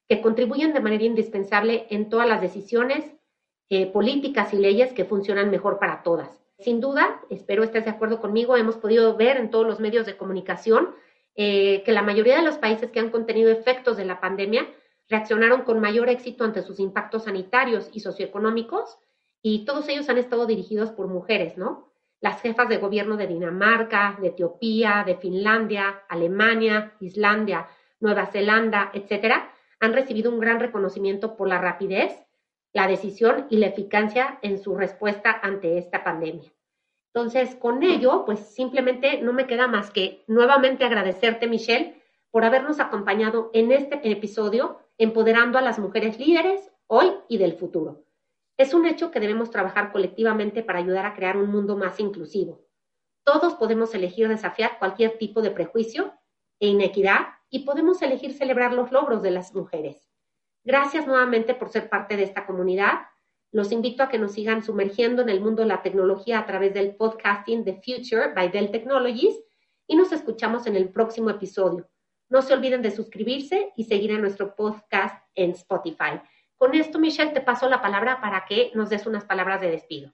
que 0.08 0.22
contribuyen 0.22 0.74
de 0.74 0.80
manera 0.80 1.04
indispensable 1.04 1.88
en 1.90 2.10
todas 2.10 2.28
las 2.28 2.42
decisiones, 2.42 3.06
eh, 3.70 3.88
políticas 3.88 4.54
y 4.54 4.58
leyes 4.58 4.94
que 4.94 5.06
funcionan 5.06 5.50
mejor 5.50 5.80
para 5.80 6.04
todas. 6.04 6.30
Sin 6.60 6.80
duda, 6.80 7.22
espero 7.30 7.64
estés 7.64 7.86
de 7.86 7.92
acuerdo 7.92 8.22
conmigo, 8.22 8.56
hemos 8.56 8.78
podido 8.78 9.18
ver 9.18 9.38
en 9.38 9.50
todos 9.50 9.66
los 9.66 9.80
medios 9.80 10.06
de 10.06 10.18
comunicación 10.18 10.96
eh, 11.36 11.84
que 11.84 11.92
la 11.92 12.02
mayoría 12.02 12.38
de 12.38 12.44
los 12.44 12.58
países 12.58 12.92
que 12.92 13.00
han 13.00 13.10
contenido 13.10 13.52
efectos 13.52 13.98
de 13.98 14.06
la 14.06 14.22
pandemia 14.22 14.68
reaccionaron 15.10 15.64
con 15.64 15.80
mayor 15.80 16.10
éxito 16.10 16.44
ante 16.44 16.62
sus 16.62 16.80
impactos 16.80 17.26
sanitarios 17.26 17.90
y 17.92 18.00
socioeconómicos 18.00 18.98
y 19.42 19.66
todos 19.66 19.88
ellos 19.90 20.08
han 20.10 20.18
estado 20.18 20.46
dirigidos 20.46 20.92
por 20.92 21.08
mujeres, 21.08 21.58
¿no? 21.58 21.92
Las 22.22 22.42
jefas 22.42 22.70
de 22.70 22.78
gobierno 22.78 23.18
de 23.18 23.28
Dinamarca, 23.28 24.18
de 24.22 24.30
Etiopía, 24.30 25.04
de 25.06 25.18
Finlandia, 25.18 26.04
Alemania, 26.08 26.94
Islandia, 27.00 27.68
Nueva 28.00 28.28
Zelanda, 28.28 28.90
etcétera, 28.94 29.52
han 29.80 29.94
recibido 29.94 30.32
un 30.32 30.40
gran 30.40 30.60
reconocimiento 30.60 31.36
por 31.36 31.48
la 31.48 31.60
rapidez, 31.60 32.26
la 32.74 32.88
decisión 32.88 33.48
y 33.50 33.58
la 33.58 33.68
eficacia 33.68 34.40
en 34.42 34.60
su 34.60 34.76
respuesta 34.76 35.40
ante 35.42 35.78
esta 35.78 36.04
pandemia. 36.04 36.52
Entonces, 37.14 37.56
con 37.56 37.82
ello, 37.84 38.26
pues 38.26 38.40
simplemente 38.40 39.22
no 39.22 39.32
me 39.32 39.48
queda 39.48 39.68
más 39.68 39.90
que 39.92 40.26
nuevamente 40.28 40.84
agradecerte, 40.84 41.48
Michelle, 41.48 42.02
por 42.32 42.44
habernos 42.44 42.82
acompañado 42.82 43.50
en 43.54 43.72
este 43.72 44.12
episodio, 44.12 44.80
empoderando 44.98 45.58
a 45.58 45.62
las 45.62 45.80
mujeres 45.80 46.20
líderes 46.20 46.70
hoy 46.88 47.14
y 47.30 47.38
del 47.38 47.54
futuro. 47.54 48.04
Es 48.58 48.74
un 48.74 48.86
hecho 48.86 49.12
que 49.12 49.22
debemos 49.22 49.52
trabajar 49.52 49.94
colectivamente 49.94 50.62
para 50.62 50.80
ayudar 50.80 51.06
a 51.06 51.14
crear 51.14 51.38
un 51.38 51.50
mundo 51.50 51.78
más 51.78 52.00
inclusivo. 52.02 52.66
Todos 53.24 53.54
podemos 53.56 53.96
elegir 53.96 54.28
desafiar 54.28 54.78
cualquier 54.80 55.18
tipo 55.18 55.42
de 55.42 55.52
prejuicio 55.52 56.14
e 56.60 56.68
inequidad 56.68 57.35
y 57.50 57.60
podemos 57.66 58.02
elegir 58.02 58.34
celebrar 58.34 58.74
los 58.74 58.92
logros 58.92 59.22
de 59.22 59.32
las 59.32 59.54
mujeres. 59.54 60.10
Gracias 60.64 61.06
nuevamente 61.06 61.54
por 61.54 61.70
ser 61.70 61.90
parte 61.90 62.18
de 62.18 62.24
esta 62.24 62.46
comunidad. 62.46 63.02
Los 63.52 63.72
invito 63.72 64.04
a 64.04 64.10
que 64.10 64.18
nos 64.18 64.34
sigan 64.34 64.64
sumergiendo 64.64 65.22
en 65.22 65.30
el 65.30 65.42
mundo 65.42 65.62
de 65.62 65.68
la 65.68 65.82
tecnología 65.82 66.40
a 66.40 66.46
través 66.46 66.74
del 66.74 66.96
podcasting 66.96 67.64
The 67.64 67.82
Future 67.82 68.34
by 68.34 68.50
Dell 68.50 68.72
Technologies 68.72 69.36
y 69.88 69.96
nos 69.96 70.12
escuchamos 70.12 70.66
en 70.68 70.76
el 70.76 70.90
próximo 70.90 71.30
episodio. 71.30 71.88
No 72.30 72.42
se 72.42 72.54
olviden 72.54 72.82
de 72.82 72.92
suscribirse 72.92 73.72
y 73.76 73.84
seguir 73.84 74.12
a 74.14 74.18
nuestro 74.18 74.56
podcast 74.56 75.24
en 75.36 75.52
Spotify. 75.52 76.20
Con 76.58 76.74
esto, 76.74 77.00
Michelle, 77.00 77.32
te 77.32 77.42
paso 77.42 77.70
la 77.70 77.82
palabra 77.82 78.20
para 78.20 78.46
que 78.48 78.72
nos 78.74 78.90
des 78.90 79.06
unas 79.06 79.26
palabras 79.26 79.62
de 79.62 79.70
despido. 79.70 80.14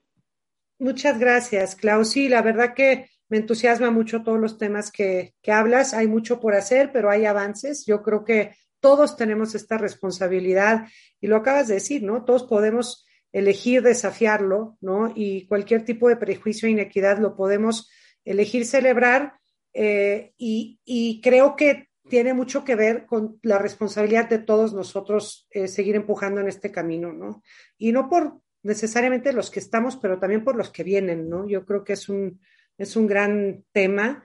Muchas 0.78 1.18
gracias, 1.18 1.76
Clau. 1.76 2.04
Sí, 2.04 2.28
la 2.28 2.42
verdad 2.42 2.74
que 2.74 3.08
me 3.32 3.38
entusiasma 3.38 3.90
mucho 3.90 4.22
todos 4.22 4.38
los 4.38 4.58
temas 4.58 4.92
que, 4.92 5.32
que 5.40 5.52
hablas. 5.52 5.94
Hay 5.94 6.06
mucho 6.06 6.38
por 6.38 6.54
hacer, 6.54 6.92
pero 6.92 7.08
hay 7.08 7.24
avances. 7.24 7.86
Yo 7.86 8.02
creo 8.02 8.24
que 8.24 8.54
todos 8.78 9.16
tenemos 9.16 9.54
esta 9.54 9.78
responsabilidad 9.78 10.86
y 11.18 11.28
lo 11.28 11.36
acabas 11.36 11.68
de 11.68 11.74
decir, 11.76 12.02
¿no? 12.02 12.26
Todos 12.26 12.42
podemos 12.42 13.06
elegir 13.32 13.80
desafiarlo, 13.80 14.76
¿no? 14.82 15.14
Y 15.16 15.46
cualquier 15.46 15.82
tipo 15.82 16.10
de 16.10 16.16
prejuicio 16.16 16.68
e 16.68 16.72
inequidad 16.72 17.20
lo 17.20 17.34
podemos 17.34 17.90
elegir 18.22 18.66
celebrar 18.66 19.38
eh, 19.72 20.34
y, 20.36 20.78
y, 20.84 21.22
creo 21.22 21.56
que 21.56 21.88
tiene 22.10 22.34
mucho 22.34 22.64
que 22.64 22.76
ver 22.76 23.06
con 23.06 23.38
la 23.40 23.56
responsabilidad 23.56 24.28
de 24.28 24.40
todos 24.40 24.74
nosotros 24.74 25.48
eh, 25.52 25.68
seguir 25.68 25.96
empujando 25.96 26.42
en 26.42 26.48
este 26.48 26.70
camino, 26.70 27.14
¿no? 27.14 27.42
Y 27.78 27.92
no 27.92 28.10
por 28.10 28.42
necesariamente 28.62 29.32
los 29.32 29.50
que 29.50 29.60
estamos, 29.60 29.96
pero 29.96 30.18
también 30.18 30.44
por 30.44 30.54
los 30.54 30.68
que 30.68 30.84
vienen, 30.84 31.30
¿no? 31.30 31.48
Yo 31.48 31.64
creo 31.64 31.82
que 31.82 31.94
es 31.94 32.10
un, 32.10 32.38
es 32.78 32.96
un 32.96 33.06
gran 33.06 33.64
tema 33.72 34.24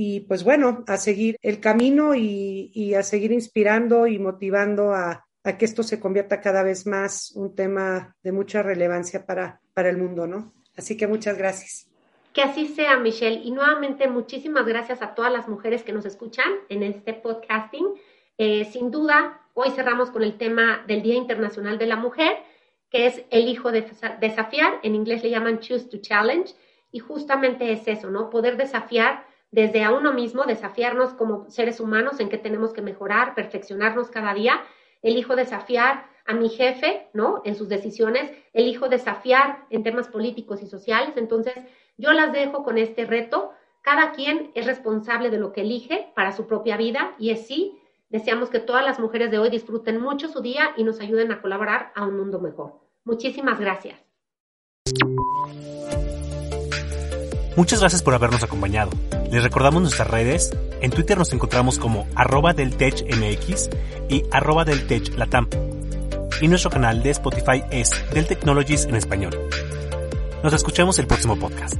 y 0.00 0.20
pues 0.20 0.44
bueno, 0.44 0.84
a 0.86 0.96
seguir 0.96 1.36
el 1.42 1.58
camino 1.58 2.14
y, 2.14 2.70
y 2.72 2.94
a 2.94 3.02
seguir 3.02 3.32
inspirando 3.32 4.06
y 4.06 4.18
motivando 4.18 4.92
a, 4.92 5.26
a, 5.42 5.58
que 5.58 5.64
esto 5.64 5.82
se 5.82 5.98
convierta 5.98 6.40
cada 6.40 6.62
vez 6.62 6.86
más 6.86 7.32
un 7.32 7.56
tema 7.56 8.14
de 8.22 8.30
mucha 8.30 8.62
relevancia 8.62 9.26
para, 9.26 9.60
para 9.74 9.90
el 9.90 9.96
mundo, 9.96 10.26
¿no? 10.26 10.54
Así 10.76 10.96
que 10.96 11.08
muchas 11.08 11.36
gracias. 11.36 11.88
Que 12.32 12.42
así 12.42 12.68
sea, 12.68 12.96
Michelle. 12.98 13.40
Y 13.42 13.50
nuevamente, 13.50 14.06
muchísimas 14.06 14.64
gracias 14.64 15.02
a 15.02 15.16
todas 15.16 15.32
las 15.32 15.48
mujeres 15.48 15.82
que 15.82 15.92
nos 15.92 16.04
escuchan 16.04 16.46
en 16.68 16.84
este 16.84 17.14
podcasting. 17.14 17.86
Eh, 18.36 18.66
sin 18.66 18.92
duda, 18.92 19.40
hoy 19.54 19.70
cerramos 19.70 20.12
con 20.12 20.22
el 20.22 20.38
tema 20.38 20.84
del 20.86 21.02
Día 21.02 21.16
Internacional 21.16 21.78
de 21.78 21.86
la 21.86 21.96
Mujer, 21.96 22.36
que 22.90 23.06
es 23.06 23.24
el 23.30 23.48
hijo 23.48 23.72
de 23.72 23.84
desafiar. 24.20 24.78
En 24.84 24.94
inglés 24.94 25.24
le 25.24 25.30
llaman 25.30 25.58
choose 25.58 25.88
to 25.88 25.98
challenge. 25.98 26.54
Y 26.90 27.00
justamente 27.00 27.72
es 27.72 27.86
eso, 27.86 28.10
¿no? 28.10 28.30
Poder 28.30 28.56
desafiar 28.56 29.24
desde 29.50 29.82
a 29.82 29.92
uno 29.92 30.12
mismo, 30.12 30.44
desafiarnos 30.44 31.14
como 31.14 31.50
seres 31.50 31.80
humanos 31.80 32.20
en 32.20 32.28
que 32.28 32.38
tenemos 32.38 32.72
que 32.72 32.82
mejorar, 32.82 33.34
perfeccionarnos 33.34 34.10
cada 34.10 34.34
día. 34.34 34.60
Elijo 35.02 35.36
desafiar 35.36 36.06
a 36.26 36.34
mi 36.34 36.48
jefe, 36.48 37.08
¿no? 37.14 37.42
En 37.44 37.54
sus 37.54 37.68
decisiones. 37.68 38.30
Elijo 38.52 38.88
desafiar 38.88 39.64
en 39.70 39.82
temas 39.82 40.08
políticos 40.08 40.62
y 40.62 40.66
sociales. 40.66 41.16
Entonces, 41.16 41.54
yo 41.96 42.12
las 42.12 42.32
dejo 42.32 42.62
con 42.62 42.78
este 42.78 43.06
reto. 43.06 43.52
Cada 43.82 44.12
quien 44.12 44.50
es 44.54 44.66
responsable 44.66 45.30
de 45.30 45.38
lo 45.38 45.52
que 45.52 45.62
elige 45.62 46.12
para 46.14 46.32
su 46.32 46.46
propia 46.46 46.76
vida 46.76 47.14
y 47.18 47.30
así 47.30 47.78
deseamos 48.10 48.50
que 48.50 48.60
todas 48.60 48.84
las 48.84 48.98
mujeres 48.98 49.30
de 49.30 49.38
hoy 49.38 49.50
disfruten 49.50 50.00
mucho 50.00 50.28
su 50.28 50.40
día 50.42 50.72
y 50.76 50.84
nos 50.84 51.00
ayuden 51.00 51.32
a 51.32 51.40
colaborar 51.40 51.92
a 51.94 52.04
un 52.04 52.16
mundo 52.16 52.40
mejor. 52.40 52.74
Muchísimas 53.04 53.58
gracias. 53.58 53.98
Muchas 57.58 57.80
gracias 57.80 58.04
por 58.04 58.14
habernos 58.14 58.44
acompañado. 58.44 58.92
Les 59.32 59.42
recordamos 59.42 59.82
nuestras 59.82 60.06
redes. 60.06 60.56
En 60.80 60.92
Twitter 60.92 61.18
nos 61.18 61.32
encontramos 61.32 61.80
como 61.80 62.06
arroba 62.14 62.52
del 62.52 62.70
MX 62.70 63.70
y 64.08 64.22
arroba 64.30 64.64
del 64.64 64.86
Latam. 65.16 65.48
Y 66.40 66.46
nuestro 66.46 66.70
canal 66.70 67.02
de 67.02 67.10
Spotify 67.10 67.64
es 67.72 67.90
Del 68.14 68.28
Technologies 68.28 68.84
en 68.84 68.94
español. 68.94 69.36
Nos 70.44 70.52
escuchamos 70.52 71.00
el 71.00 71.08
próximo 71.08 71.36
podcast. 71.36 71.74